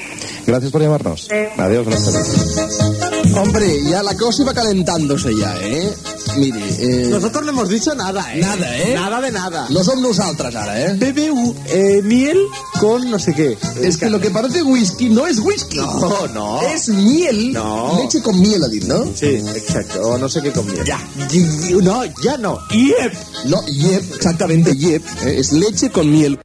Gracias 0.48 0.72
por 0.72 0.80
llamarnos. 0.80 1.28
Adiós, 1.58 1.84
buenas 1.84 2.04
tardes. 2.10 3.36
Hombre, 3.36 3.84
ya 3.84 4.02
la 4.02 4.16
cosa 4.16 4.40
iba 4.42 4.54
calentándose 4.54 5.36
ya, 5.36 5.54
¿eh? 5.60 5.94
Mire, 6.38 6.58
eh... 6.78 7.08
Nosotros 7.10 7.44
no 7.44 7.50
hemos 7.50 7.68
dicho 7.68 7.94
nada, 7.94 8.34
¿eh? 8.34 8.40
Nada, 8.40 8.78
¿eh? 8.78 8.94
Nada 8.94 9.20
de 9.20 9.30
nada. 9.30 9.66
No 9.68 9.84
som 9.84 10.00
nosaltres 10.00 10.56
ara, 10.56 10.80
eh? 10.80 10.94
BBU, 10.94 11.54
eh, 11.66 12.00
miel 12.02 12.38
con 12.80 13.10
no 13.10 13.18
sé 13.18 13.34
qué. 13.34 13.58
Es 13.82 13.98
que 13.98 14.08
lo 14.08 14.20
que 14.22 14.30
parece 14.30 14.62
whisky 14.62 15.10
no 15.10 15.26
es 15.26 15.38
whisky. 15.38 15.76
No, 15.76 16.26
no. 16.28 16.62
Es 16.62 16.88
miel. 16.88 17.52
No. 17.52 17.98
Leche 18.02 18.22
con 18.22 18.40
miel, 18.40 18.62
¿no? 18.86 19.04
Sí, 19.14 19.26
exacto. 19.54 20.00
O 20.00 20.16
no 20.16 20.30
sé 20.30 20.40
qué 20.40 20.50
con 20.50 20.64
miel. 20.64 20.82
Ya. 20.86 20.98
Y- 21.30 21.72
y- 21.74 21.82
No, 21.82 22.04
ya 22.24 22.38
no. 22.38 22.58
Yep. 22.70 23.12
No, 23.44 23.62
yep, 23.66 24.14
exactamente, 24.14 24.74
yep. 24.74 25.02
Eh, 25.26 25.36
es 25.40 25.52
leche 25.52 25.90
con 25.90 26.10
miel. 26.10 26.38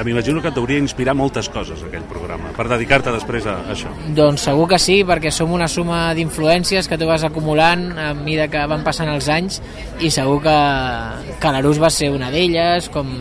Que 0.00 0.04
m'imagino 0.08 0.40
que 0.40 0.48
et 0.48 0.54
deuria 0.56 0.80
inspirar 0.80 1.12
moltes 1.12 1.50
coses, 1.52 1.82
aquell 1.84 2.06
programa, 2.08 2.54
per 2.56 2.64
dedicar-te 2.70 3.12
després 3.12 3.44
a 3.44 3.58
això. 3.74 3.90
Doncs 4.16 4.46
segur 4.46 4.64
que 4.70 4.78
sí, 4.80 4.94
perquè 5.04 5.28
som 5.28 5.52
una 5.52 5.66
suma 5.68 6.14
d'influències 6.16 6.88
que 6.88 6.96
tu 6.96 7.04
vas 7.04 7.20
acumulant 7.28 7.82
a 8.00 8.14
mesura 8.16 8.46
que 8.48 8.62
van 8.70 8.80
passant 8.86 9.10
els 9.12 9.28
anys 9.28 9.58
i 10.00 10.08
segur 10.08 10.38
que, 10.46 10.56
que 11.42 11.52
l'Arús 11.52 11.82
va 11.82 11.90
ser 11.92 12.08
una 12.14 12.30
d'elles, 12.32 12.88
com, 12.94 13.12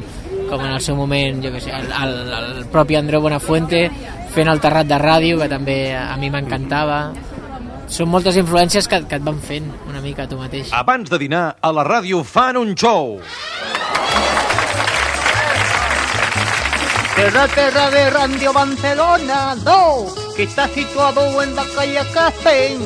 com 0.48 0.64
en 0.64 0.72
el 0.78 0.80
seu 0.80 0.96
moment, 0.96 1.44
jo 1.44 1.52
què 1.52 1.66
sé, 1.68 1.76
el, 1.76 1.92
el, 1.92 2.16
el 2.38 2.64
propi 2.72 2.96
Andreu 2.96 3.28
Bonafuente 3.28 3.90
fent 4.32 4.48
el 4.48 4.64
terrat 4.64 4.88
de 4.88 5.04
ràdio, 5.04 5.44
que 5.44 5.52
també 5.52 5.82
a 6.00 6.16
mi 6.16 6.32
m'encantava. 6.32 7.10
Són 7.92 8.08
moltes 8.08 8.40
influències 8.40 8.88
que, 8.88 9.02
que 9.04 9.20
et 9.20 9.28
van 9.28 9.44
fent 9.44 9.68
una 9.90 10.00
mica 10.00 10.32
tu 10.32 10.40
mateix. 10.40 10.72
Abans 10.80 11.12
de 11.12 11.20
dinar, 11.28 11.58
a 11.60 11.76
la 11.76 11.84
ràdio 11.84 12.24
fan 12.24 12.56
un 12.56 12.72
show. 12.72 13.18
Terra, 17.20 17.50
terra 17.50 17.90
de 17.92 18.10
Radio 18.12 18.54
Barcelona 18.54 19.54
2, 19.62 20.36
que 20.38 20.44
está 20.44 20.70
situado 20.70 21.44
en 21.44 21.54
la 21.54 21.66
calle 21.76 22.00
Castell. 22.14 22.80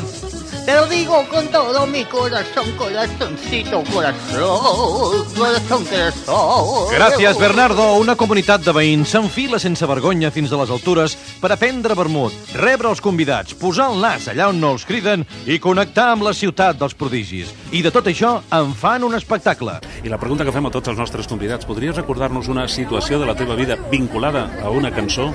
Te 0.65 0.73
lo 0.73 0.87
digo 0.87 1.27
con 1.29 1.45
todo 1.49 1.85
mi 1.85 2.05
corazón, 2.05 2.71
corazoncito, 2.77 3.83
corazón, 3.91 5.25
corazón, 5.35 5.85
corazón. 5.85 6.93
Gràcies, 6.95 7.37
Bernardo. 7.37 7.97
Una 7.99 8.15
comunitat 8.15 8.63
de 8.63 8.71
veïns 8.71 9.11
s'enfila 9.11 9.59
sense 9.59 9.83
vergonya 9.89 10.31
fins 10.31 10.53
a 10.53 10.61
les 10.61 10.71
altures 10.71 11.17
per 11.41 11.51
aprendre 11.51 11.97
vermut, 11.99 12.31
rebre 12.55 12.87
els 12.87 13.03
convidats, 13.03 13.57
posar 13.59 13.89
el 13.91 13.99
nas 13.99 14.29
allà 14.31 14.47
on 14.53 14.61
no 14.63 14.71
els 14.77 14.87
criden 14.87 15.27
i 15.43 15.59
connectar 15.59 16.13
amb 16.13 16.23
la 16.29 16.31
ciutat 16.31 16.79
dels 16.79 16.95
prodigis. 16.95 17.51
I 17.75 17.83
de 17.83 17.91
tot 17.91 18.07
això 18.07 18.37
en 18.55 18.71
fan 18.71 19.03
un 19.03 19.19
espectacle. 19.19 19.81
I 19.99 20.07
la 20.07 20.21
pregunta 20.21 20.47
que 20.47 20.55
fem 20.55 20.71
a 20.71 20.71
tots 20.71 20.93
els 20.93 21.01
nostres 21.01 21.27
convidats, 21.27 21.67
podries 21.67 21.99
recordar-nos 21.99 22.47
una 22.47 22.69
situació 22.71 23.19
de 23.19 23.27
la 23.27 23.35
teva 23.35 23.59
vida 23.59 23.75
vinculada 23.91 24.47
a 24.63 24.71
una 24.71 24.95
cançó 24.95 25.27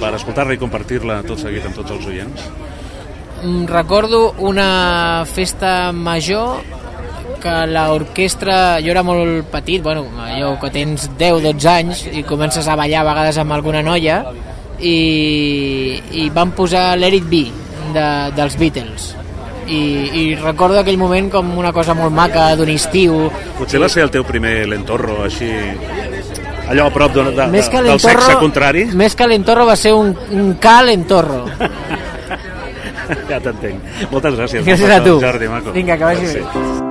per 0.00 0.14
escoltar-la 0.16 0.56
i 0.56 0.64
compartir-la 0.64 1.20
tot 1.28 1.44
seguit 1.44 1.68
amb 1.68 1.76
tots 1.76 1.98
els 1.98 2.08
oients? 2.08 2.48
Mm, 3.42 3.66
recordo 3.66 4.34
una 4.38 5.24
festa 5.26 5.92
major 5.92 6.58
que 7.38 7.54
l'orquestra, 7.70 8.80
jo 8.82 8.90
era 8.90 9.04
molt 9.06 9.46
petit, 9.52 9.82
bueno, 9.82 10.08
allò 10.24 10.56
que 10.58 10.72
tens 10.74 11.06
10-12 11.20 11.68
anys 11.70 12.02
i 12.10 12.24
comences 12.26 12.66
a 12.66 12.74
ballar 12.74 13.04
a 13.04 13.08
vegades 13.12 13.38
amb 13.38 13.54
alguna 13.54 13.82
noia 13.86 14.24
i, 14.80 16.02
i 16.18 16.26
van 16.34 16.50
posar 16.56 16.96
Let 16.98 17.14
It 17.20 17.30
Be 17.30 17.44
de, 17.94 18.08
dels 18.34 18.58
Beatles. 18.58 19.12
I, 19.68 19.78
i 20.18 20.24
recordo 20.40 20.80
aquell 20.80 20.98
moment 20.98 21.28
com 21.30 21.50
una 21.60 21.70
cosa 21.76 21.94
molt 21.94 22.14
maca 22.16 22.50
d'un 22.56 22.72
estiu. 22.72 23.28
Potser 23.58 23.78
va 23.78 23.90
ser 23.92 24.06
el 24.08 24.14
teu 24.14 24.26
primer 24.26 24.64
lentorro, 24.66 25.22
així... 25.28 25.52
Allò 26.68 26.90
a 26.90 26.92
prop 26.92 27.14
de, 27.14 27.22
de, 27.32 27.44
més 27.48 27.70
que 27.72 27.80
del 27.80 27.96
sexe 27.96 28.10
l'entorro 28.12 28.40
contrari? 28.42 28.82
més 28.92 29.14
que 29.16 29.24
l'entorro 29.24 29.64
va 29.64 29.76
ser 29.80 29.94
un, 29.96 30.10
un 30.36 30.50
cal 30.60 30.90
entorro 30.92 31.46
ja 33.30 33.40
t'entenc. 33.40 33.80
Moltes 34.12 34.34
gràcies. 34.38 34.64
gràcies 34.66 34.90
a 34.90 35.00
tu 35.04 35.18
Jordi, 35.20 35.48
maco. 35.48 35.72
vinga 35.72 35.96
que 35.96 36.04
vagi 36.04 36.26
Sí. 36.26 36.38
bé 36.38 36.86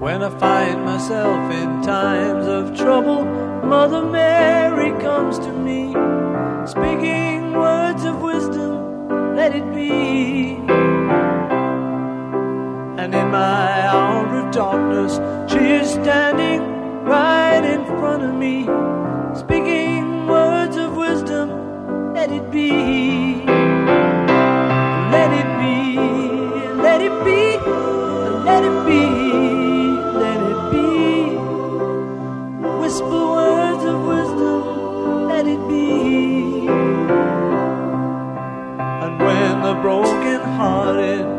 When 0.00 0.20
I 0.24 0.30
find 0.38 0.84
myself 0.84 1.52
in 1.52 1.82
times 1.82 2.46
of 2.48 2.76
trouble, 2.76 3.24
Mother 3.24 4.02
Mary 4.04 4.90
comes 5.00 5.38
to 5.38 5.52
me, 5.52 5.92
speaking 6.66 7.52
words 7.52 8.04
of 8.04 8.20
wisdom, 8.20 9.36
let 9.36 9.54
it 9.54 9.64
be. 9.72 10.56
And 13.02 13.12
in 13.16 13.32
my 13.32 13.88
hour 13.88 14.24
of 14.38 14.52
darkness, 14.52 15.14
she 15.50 15.58
is 15.58 15.90
standing 15.90 16.60
right 17.02 17.64
in 17.64 17.84
front 17.84 18.22
of 18.22 18.32
me, 18.32 18.62
speaking 19.34 20.28
words 20.28 20.76
of 20.76 20.94
wisdom, 20.96 22.14
let 22.14 22.30
it 22.30 22.48
be. 22.52 23.42
Let 25.10 25.32
it 25.40 25.50
be, 25.58 25.98
let 26.80 27.02
it 27.02 27.24
be, 27.24 27.58
let 28.48 28.62
it 28.70 28.86
be, 28.86 29.04
let 30.22 30.40
it 30.52 30.60
be. 30.70 30.88
Whisper 32.78 33.24
words 33.34 33.84
of 33.84 33.98
wisdom, 34.06 35.26
let 35.26 35.48
it 35.48 35.68
be. 35.68 36.68
And 39.02 39.18
when 39.18 39.60
the 39.60 39.74
broken 39.82 40.40
hearted 40.54 41.31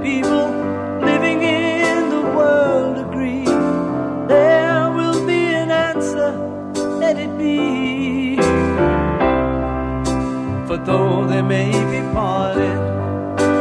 Though 10.85 11.25
they 11.25 11.41
may 11.41 11.71
be 11.71 12.01
parted, 12.13 12.77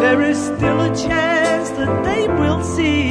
there 0.02 0.22
is 0.22 0.36
still 0.36 0.80
a 0.80 0.88
chance 0.88 1.70
that 1.70 2.04
they 2.04 2.26
will 2.26 2.64
see. 2.64 3.10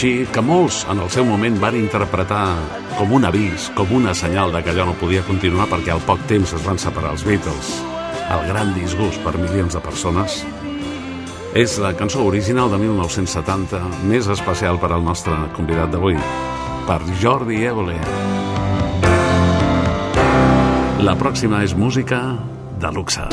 Així, 0.00 0.24
que 0.32 0.40
molts 0.40 0.86
en 0.88 0.96
el 1.04 1.10
seu 1.12 1.26
moment 1.28 1.58
van 1.60 1.74
interpretar 1.76 2.54
com 2.96 3.10
un 3.12 3.26
avís, 3.28 3.66
com 3.76 3.90
una 3.92 4.14
senyal 4.16 4.48
de 4.54 4.62
que 4.64 4.72
allò 4.72 4.86
no 4.88 4.94
podia 4.96 5.20
continuar 5.26 5.66
perquè 5.68 5.92
al 5.92 6.00
poc 6.06 6.22
temps 6.30 6.54
es 6.56 6.62
van 6.64 6.80
separar 6.80 7.10
els 7.12 7.24
Beatles. 7.26 7.68
El 8.32 8.46
gran 8.48 8.72
disgust 8.72 9.20
per 9.20 9.34
milions 9.36 9.76
de 9.76 9.82
persones. 9.84 10.38
És 11.52 11.76
la 11.84 11.92
cançó 11.98 12.24
original 12.24 12.72
de 12.72 12.78
1970, 12.80 13.82
més 14.08 14.30
especial 14.32 14.80
per 14.80 14.88
al 14.94 15.04
nostre 15.04 15.36
convidat 15.58 15.92
d'avui, 15.92 16.16
per 16.88 17.02
Jordi 17.20 17.60
Évole. 17.68 17.98
La 21.04 21.18
pròxima 21.20 21.60
és 21.68 21.76
música 21.76 22.22
de 22.80 22.96
luxe. 22.96 23.28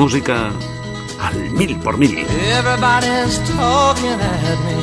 Música 0.00 0.50
al 1.20 1.50
mil 1.50 1.78
por 1.80 1.98
mil. 1.98 2.16
Everybody's 2.16 3.38
talking 3.54 4.18
at 4.18 4.58
me. 4.64 4.80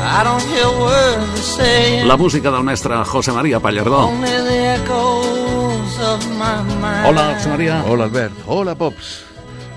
I 0.00 0.24
don't 0.24 0.42
hear 0.48 0.68
words 0.80 1.56
they're 1.58 1.66
saying. 1.66 2.08
La 2.08 2.16
música 2.16 2.50
del 2.50 2.64
mestre 2.64 2.94
José 3.04 3.30
María 3.30 3.60
Pallardó. 3.60 4.08
Only 4.08 4.30
the 4.30 4.76
echoes 4.76 6.00
of 6.00 6.26
my 6.38 6.62
mind. 6.80 7.06
Hola, 7.06 7.34
José 7.34 7.50
María. 7.50 7.84
Hola, 7.86 8.04
Albert. 8.04 8.32
Hola, 8.46 8.74
Pops. 8.74 9.22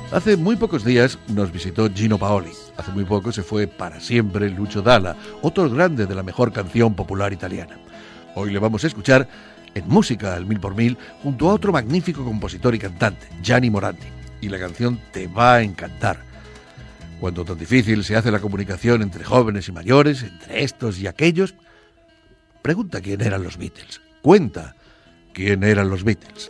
Hace 0.09 0.37
muy 0.37 0.55
pocos 0.55 0.85
días 0.85 1.19
nos 1.27 1.51
visitó 1.51 1.89
Gino 1.93 2.17
Paoli. 2.17 2.53
Hace 2.77 2.93
muy 2.93 3.03
poco 3.03 3.33
se 3.33 3.43
fue 3.43 3.67
para 3.67 3.99
siempre 3.99 4.49
Lucho 4.49 4.83
Dalla, 4.83 5.17
otro 5.41 5.69
grande 5.69 6.05
de 6.05 6.15
la 6.15 6.23
mejor 6.23 6.53
canción 6.53 6.93
popular 6.93 7.33
italiana. 7.33 7.77
Hoy 8.35 8.51
le 8.51 8.59
vamos 8.59 8.85
a 8.85 8.87
escuchar 8.87 9.27
en 9.75 9.87
música 9.87 10.33
al 10.33 10.45
mil 10.45 10.59
por 10.59 10.73
mil 10.75 10.97
junto 11.21 11.49
a 11.49 11.53
otro 11.53 11.71
magnífico 11.71 12.25
compositor 12.25 12.73
y 12.73 12.79
cantante, 12.79 13.27
Gianni 13.43 13.69
Morandi. 13.69 14.07
Y 14.41 14.49
la 14.49 14.59
canción 14.59 14.99
te 15.11 15.27
va 15.27 15.55
a 15.55 15.61
encantar. 15.61 16.19
Cuando 17.19 17.45
tan 17.45 17.57
difícil 17.57 18.03
se 18.03 18.15
hace 18.15 18.31
la 18.31 18.39
comunicación 18.39 19.01
entre 19.01 19.23
jóvenes 19.23 19.67
y 19.67 19.71
mayores, 19.71 20.23
entre 20.23 20.63
estos 20.63 20.99
y 20.99 21.07
aquellos, 21.07 21.55
pregunta 22.61 23.01
quién 23.01 23.21
eran 23.21 23.43
los 23.43 23.57
Beatles. 23.57 24.01
Cuenta 24.21 24.75
quién 25.33 25.63
eran 25.63 25.89
los 25.89 26.03
Beatles. 26.03 26.49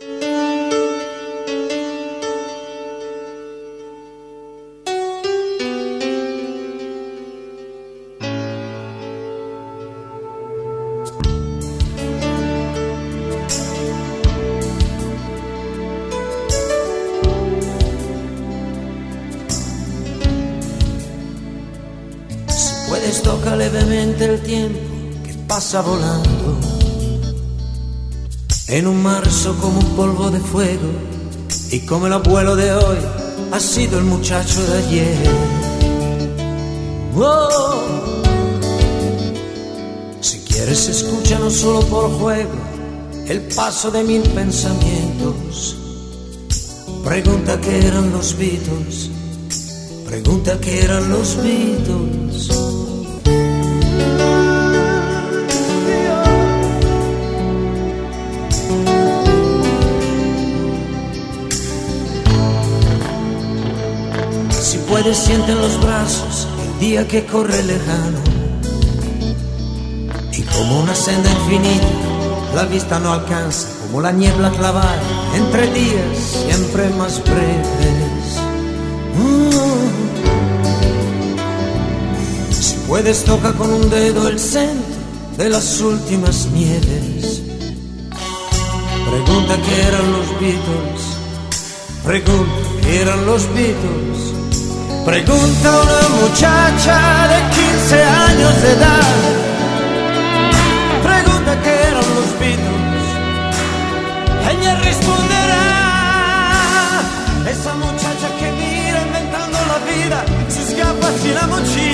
Pasa 25.56 25.80
volando. 25.80 26.58
En 28.68 28.86
un 28.86 29.02
marzo 29.02 29.56
como 29.58 29.78
un 29.78 29.96
polvo 29.96 30.30
de 30.30 30.38
fuego. 30.38 30.90
Y 31.70 31.78
como 31.86 32.08
el 32.08 32.12
abuelo 32.12 32.56
de 32.56 32.74
hoy 32.74 32.98
ha 33.52 33.58
sido 33.58 33.98
el 33.98 34.04
muchacho 34.04 34.60
de 34.66 34.76
ayer. 34.82 35.16
Oh. 37.16 37.74
Si 40.20 40.40
quieres 40.40 40.90
escucha 40.90 41.38
no 41.38 41.50
solo 41.50 41.80
por 41.86 42.10
juego 42.18 42.58
el 43.26 43.40
paso 43.56 43.90
de 43.90 44.04
mil 44.04 44.24
pensamientos. 44.40 45.74
Pregunta 47.02 47.58
qué 47.62 47.78
eran 47.78 48.12
los 48.12 48.36
Beatles. 48.36 49.08
Pregunta 50.04 50.60
qué 50.60 50.84
eran 50.84 51.08
los 51.08 51.34
Beatles. 51.36 52.65
Si 64.96 65.02
puedes 65.02 65.18
siente 65.18 65.52
en 65.52 65.60
los 65.60 65.78
brazos 65.82 66.48
el 66.64 66.80
día 66.80 67.06
que 67.06 67.26
corre 67.26 67.62
lejano. 67.64 68.18
Y 70.32 70.40
como 70.40 70.80
una 70.80 70.94
senda 70.94 71.30
infinita, 71.32 71.86
la 72.54 72.64
vista 72.64 72.98
no 72.98 73.12
alcanza, 73.12 73.68
como 73.82 74.00
la 74.00 74.10
niebla 74.10 74.50
clavada 74.52 75.02
entre 75.34 75.70
días 75.74 76.16
siempre 76.46 76.88
más 76.96 77.22
breves. 77.24 78.40
Mm. 79.18 79.50
Si 82.50 82.76
puedes 82.88 83.22
toca 83.24 83.52
con 83.52 83.70
un 83.70 83.90
dedo 83.90 84.28
el 84.28 84.40
centro 84.40 84.96
de 85.36 85.50
las 85.50 85.78
últimas 85.82 86.46
nieves. 86.52 87.42
Pregunta 89.10 89.56
qué 89.56 89.82
eran 89.88 90.12
los 90.12 90.40
Beatles. 90.40 91.02
Pregunta 92.02 92.80
qué 92.80 93.02
eran 93.02 93.26
los 93.26 93.46
Beatles. 93.52 94.45
Pregunta 95.06 95.70
una 95.70 96.08
muchacha 96.20 97.28
de 97.28 97.38
15 97.54 98.02
años 98.02 98.60
de 98.60 98.72
edad. 98.72 99.14
Pregunta 101.00 101.62
qué 101.62 101.74
eran 101.90 102.08
los 102.16 102.30
Beatles. 102.40 103.06
Ella 104.50 104.74
responderá. 104.82 105.64
Esa 107.48 107.72
muchacha 107.74 108.28
que 108.36 108.50
mira 108.50 108.98
inventando 109.06 109.58
la 109.72 109.78
vida, 109.92 110.24
sus 110.48 110.76
gafas 110.76 111.24
y 111.24 111.32
la 111.34 111.46
mochila. 111.46 111.85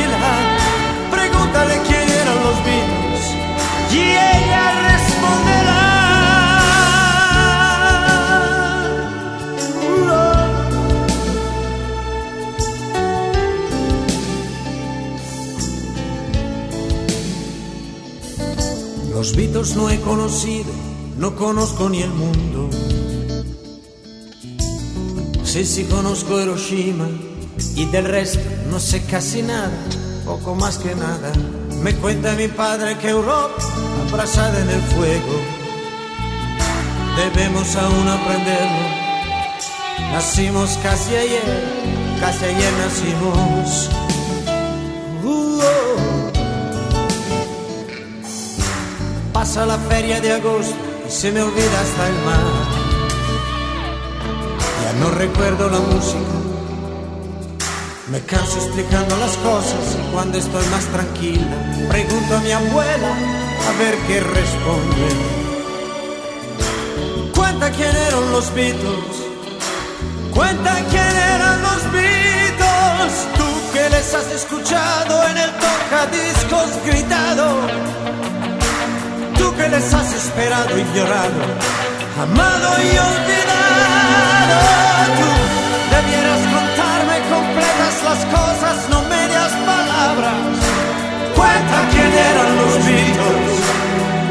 Los 19.22 19.36
Beatles 19.36 19.76
no 19.76 19.88
he 19.88 20.00
conocido, 20.00 20.72
no 21.16 21.36
conozco 21.36 21.88
ni 21.88 22.02
el 22.02 22.10
mundo. 22.10 22.68
Sí, 25.44 25.64
sí 25.64 25.84
conozco 25.84 26.40
Hiroshima 26.40 27.06
y 27.76 27.84
del 27.84 28.06
resto 28.06 28.40
no 28.68 28.80
sé 28.80 29.04
casi 29.04 29.42
nada, 29.42 29.70
poco 30.24 30.56
más 30.56 30.78
que 30.78 30.96
nada. 30.96 31.32
Me 31.84 31.94
cuenta 31.94 32.34
mi 32.34 32.48
padre 32.48 32.98
que 32.98 33.10
Europa, 33.10 33.62
abrasada 34.08 34.60
en 34.60 34.70
el 34.70 34.80
fuego, 34.80 35.34
debemos 37.16 37.76
aún 37.76 38.08
aprenderlo. 38.08 38.88
Nacimos 40.10 40.76
casi 40.82 41.14
ayer, 41.14 42.18
casi 42.18 42.44
ayer 42.46 42.72
nacimos. 42.72 44.01
Pasa 49.42 49.66
la 49.66 49.76
feria 49.76 50.20
de 50.20 50.34
agosto 50.34 50.76
y 51.04 51.10
se 51.10 51.32
me 51.32 51.42
olvida 51.42 51.80
hasta 51.80 52.06
el 52.06 52.14
mar. 52.24 52.46
Ya 54.84 54.92
no 55.00 55.10
recuerdo 55.10 55.68
la 55.68 55.80
música. 55.80 56.34
Me 58.12 58.20
canso 58.20 58.58
explicando 58.58 59.16
las 59.16 59.36
cosas 59.38 59.98
y 59.98 60.12
cuando 60.12 60.38
estoy 60.38 60.64
más 60.66 60.84
tranquila 60.84 61.56
pregunto 61.88 62.36
a 62.36 62.38
mi 62.38 62.52
abuela 62.52 63.12
a 63.68 63.78
ver 63.80 63.96
qué 64.06 64.20
responde. 64.20 65.08
Cuenta 67.34 67.68
quién 67.72 67.96
eran 67.96 68.30
los 68.30 68.54
Beatles. 68.54 69.16
Cuenta 70.32 70.72
quién 70.88 71.16
eran 71.34 71.62
los 71.62 71.82
Beatles. 71.90 73.14
Tú 73.36 73.72
que 73.72 73.90
les 73.90 74.14
has 74.14 74.30
escuchado 74.30 75.26
en 75.30 75.36
el 75.36 75.50
tocadiscos 75.58 76.86
gritado, 76.86 77.66
tú 79.42 79.56
que 79.56 79.68
les 79.68 79.94
has 79.94 80.12
esperado 80.12 80.72
y 80.78 80.84
llorado, 80.96 81.40
amado 82.24 82.68
y 82.86 82.90
olvidado, 83.10 84.56
tú 85.18 85.30
debieras 85.96 86.42
contarme 86.56 87.16
completas 87.34 87.94
las 88.08 88.20
cosas, 88.36 88.76
no 88.90 88.98
medias 89.14 89.52
palabras. 89.72 90.42
Cuenta 91.38 91.76
quién 91.92 92.10
eran 92.30 92.50
los 92.60 92.74
Beatles, 92.86 93.58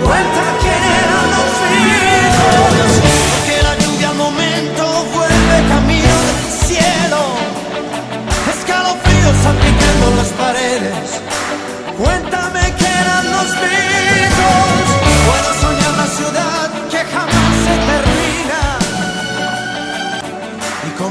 cuenta 0.07 0.43
quién 0.61 0.81
eran 1.03 1.27
los 1.37 1.51
Beatles, 1.71 2.93
porque 3.35 3.55
la 3.67 3.73
lluvia 3.83 4.09
al 4.09 4.17
momento 4.25 4.83
vuelve 5.15 5.55
camino 5.75 6.15
del 6.27 6.41
cielo, 6.67 7.21
escalofríos 8.55 9.35
salpicando 9.43 10.05
las 10.19 10.31
paredes. 10.43 11.40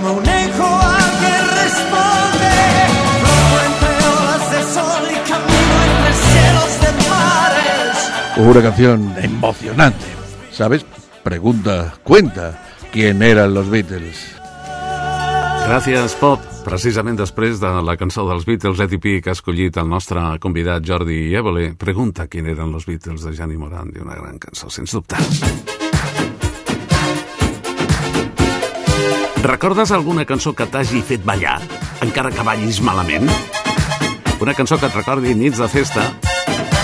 Como 0.00 0.14
un 0.14 0.28
eco 0.28 0.64
alguien 0.64 1.44
responde, 1.62 2.52
floto 3.20 3.56
entre 3.68 3.92
olas 4.06 4.50
de 4.50 4.62
sol 4.74 5.02
y 5.10 5.28
camino 5.28 5.76
entre 5.88 6.12
cielos 6.14 6.72
de 6.80 6.90
mares. 7.08 8.12
Una 8.36 8.62
canción 8.62 9.14
emocionante. 9.22 10.06
¿Sabes? 10.50 10.84
Pregunta, 11.22 11.94
cuenta 12.02 12.62
quién 12.92 13.22
eran 13.22 13.54
los 13.54 13.68
Beatles. 13.68 14.36
Gràcies, 15.68 16.16
Pop. 16.18 16.40
Precisament 16.64 17.16
després 17.16 17.60
de 17.60 17.68
la 17.84 17.94
cançó 17.96 18.26
dels 18.28 18.44
Beatles, 18.44 18.80
Let 18.80 18.96
It 18.96 19.04
Be, 19.04 19.20
que 19.22 19.30
ha 19.30 19.36
escollit 19.36 19.78
el 19.80 19.88
nostre 19.88 20.20
convidat 20.40 20.84
Jordi 20.84 21.34
Évole, 21.36 21.74
pregunta 21.78 22.26
quin 22.28 22.50
eren 22.52 22.72
los 22.72 22.88
Beatles 22.88 23.24
de 23.24 23.32
Gianni 23.36 23.56
Morandi, 23.56 24.00
una 24.02 24.18
gran 24.18 24.38
cançó, 24.38 24.68
sens 24.68 24.92
dubte. 24.92 25.16
Recordes 29.42 29.90
alguna 29.90 30.26
cançó 30.28 30.52
que 30.52 30.66
t'hagi 30.68 31.00
fet 31.00 31.22
ballar, 31.24 31.56
encara 32.04 32.28
que 32.28 32.44
ballis 32.44 32.82
malament? 32.84 33.24
Una 34.40 34.52
cançó 34.52 34.76
que 34.76 34.90
et 34.90 34.98
recordi 34.98 35.32
nits 35.34 35.56
de 35.62 35.68
festa, 35.72 36.04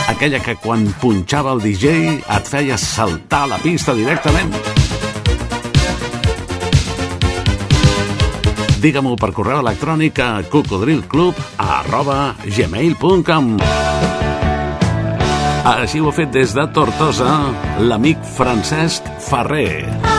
aquella 0.09 0.41
que 0.41 0.57
quan 0.57 0.87
punxava 1.03 1.53
el 1.53 1.61
DJ 1.61 2.17
et 2.17 2.49
feia 2.49 2.81
saltar 2.81 3.43
a 3.45 3.51
la 3.53 3.61
pista 3.61 3.93
directament? 3.93 4.57
Digue-m'ho 8.81 9.17
per 9.21 9.35
correu 9.37 9.61
electrònic 9.61 10.25
a 10.25 10.31
cocodrilclub 10.49 11.37
arroba 11.61 12.37
gmail.com 12.47 13.57
Així 15.77 16.01
ho 16.01 16.09
ha 16.09 16.19
fet 16.25 16.33
des 16.33 16.57
de 16.57 16.69
Tortosa 16.73 17.33
l'amic 17.85 18.25
Francesc 18.37 19.13
Ferrer. 19.29 20.16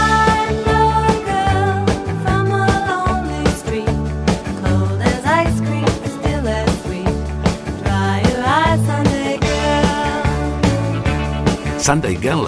Sunday 11.88 12.18
girl. 12.20 12.44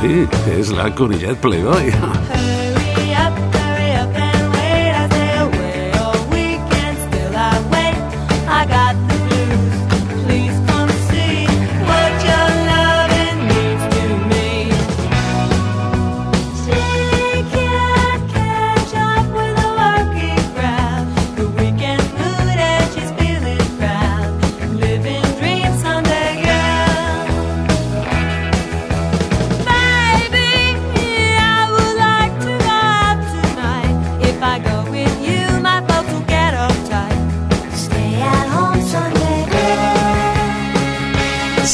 Sí, 0.00 0.24
és 0.56 0.72
la 0.72 0.88
Conillet 0.96 1.36
Playboy. 1.44 1.92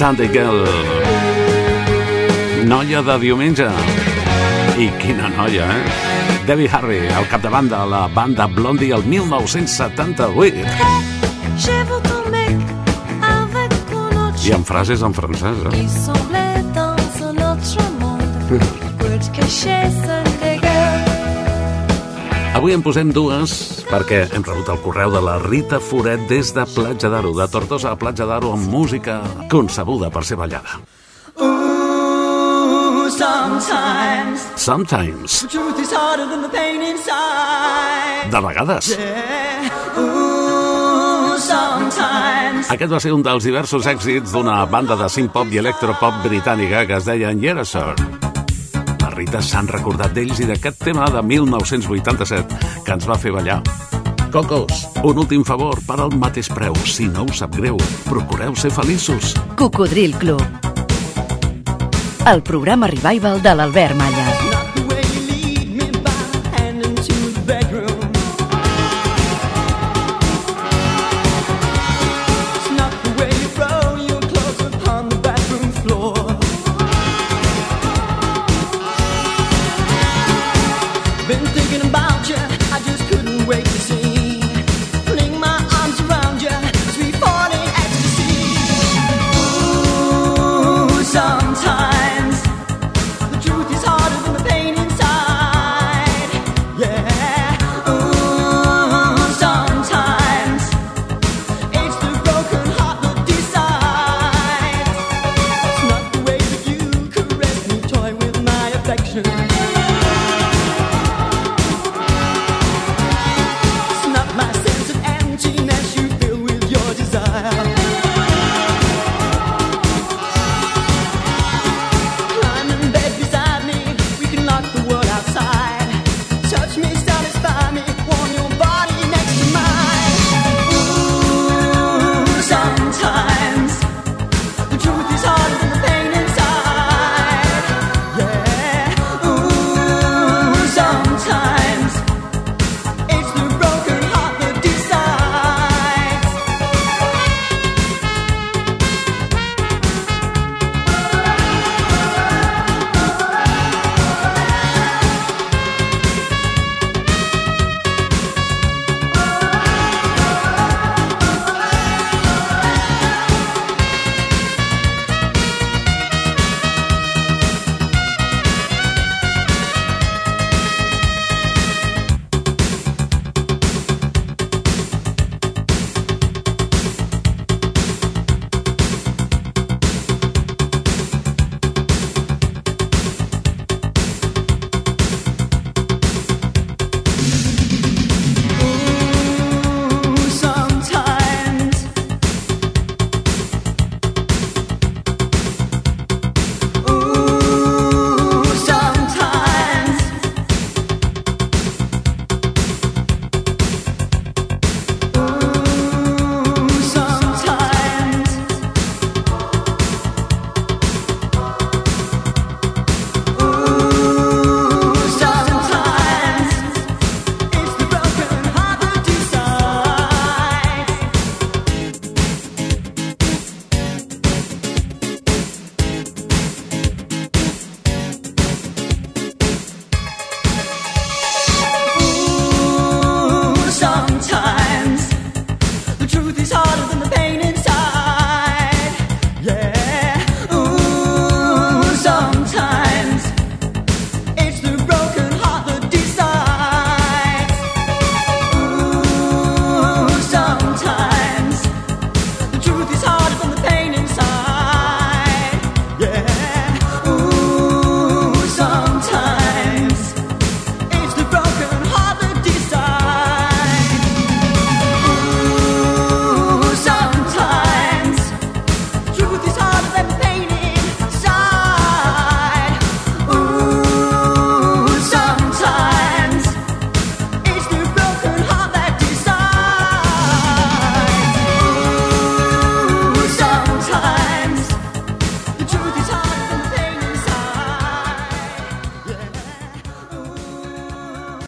Sunday 0.01 0.31
Girl. 0.33 0.65
Noia 2.65 3.03
de 3.05 3.17
diumenge. 3.21 3.67
I 4.81 4.87
quina 4.97 5.29
noia, 5.35 5.67
eh? 5.69 5.83
Debbie 6.49 6.71
Harry, 6.73 7.03
al 7.13 7.29
capdavant 7.29 7.69
de 7.69 7.81
la 7.91 8.07
banda 8.09 8.47
Blondie 8.49 8.95
el 8.97 9.05
1978. 9.05 10.65
J'ai 11.59 11.83
vu 11.85 12.01
ton 12.09 12.31
mec 12.33 12.57
avec 13.21 13.77
un 13.93 14.17
autre 14.25 14.41
I 14.47 14.55
amb 14.57 14.65
frases 14.65 15.03
en 15.05 15.13
francès, 15.13 15.69
eh? 15.69 15.77
Il 15.83 15.91
semblait 15.91 16.65
dans 16.73 16.97
un 17.21 17.37
autre 17.53 17.77
monde. 18.01 18.21
Avui 22.61 22.75
en 22.77 22.83
posem 22.85 23.09
dues 23.17 23.53
perquè 23.89 24.27
hem 24.37 24.43
rebut 24.45 24.69
el 24.69 24.81
correu 24.85 25.13
de 25.15 25.21
la 25.25 25.39
Rita 25.41 25.79
Foret 25.81 26.27
des 26.29 26.51
de 26.53 26.67
Platja 26.69 27.09
d'Aro, 27.09 27.33
de 27.39 27.47
Tortosa 27.49 27.95
a 27.95 27.97
Platja 27.97 28.27
d'Aro 28.29 28.51
amb 28.53 28.69
música 28.69 29.21
concebuda 29.49 30.11
per 30.13 30.21
ser 30.29 30.37
ballada. 30.37 30.77
Ooh, 31.41 33.09
sometimes 33.09 34.45
Sometimes, 34.61 35.41
the 35.41 35.49
truth 35.57 35.81
is 35.81 35.93
harder 35.97 36.29
than 36.29 36.43
the 36.45 36.53
pain 36.53 36.83
inside. 36.85 38.29
de 38.31 38.41
vegades. 38.45 38.93
Yeah. 38.93 39.73
Ooh, 39.97 41.39
sometimes 41.41 42.69
Aquest 42.77 42.93
va 42.93 43.01
ser 43.01 43.17
un 43.17 43.25
dels 43.25 43.49
diversos 43.49 43.89
èxits 43.89 44.37
d'una 44.37 44.67
banda 44.69 45.01
de 45.01 45.09
synth-pop 45.09 45.49
i 45.49 45.65
electropop 45.65 46.21
britànica 46.29 46.85
que 46.87 47.01
es 47.01 47.09
deia 47.09 47.33
Yes 47.33 47.73
Sir. 47.73 48.20
La 49.11 49.17
Rita 49.17 49.41
s'han 49.43 49.67
recordat 49.67 50.13
d'ells 50.15 50.39
i 50.39 50.47
d'aquest 50.47 50.85
tema 50.87 51.09
de 51.11 51.19
1987 51.27 52.59
que 52.87 52.95
ens 52.95 53.07
va 53.11 53.17
fer 53.19 53.33
ballar. 53.35 53.57
Cocos, 54.31 54.85
un 55.03 55.19
últim 55.25 55.43
favor 55.43 55.81
per 55.89 55.97
al 55.99 56.15
mateix 56.15 56.51
preu. 56.55 56.77
Si 56.87 57.09
no 57.11 57.27
us 57.27 57.41
sap 57.43 57.57
greu, 57.59 57.81
procureu 58.07 58.55
ser 58.55 58.71
feliços. 58.71 59.35
Cocodril 59.59 60.15
Club. 60.23 60.47
El 62.31 62.45
programa 62.47 62.93
revival 62.95 63.43
de 63.43 63.59
l'Albert 63.59 63.99
Malla. 63.99 64.50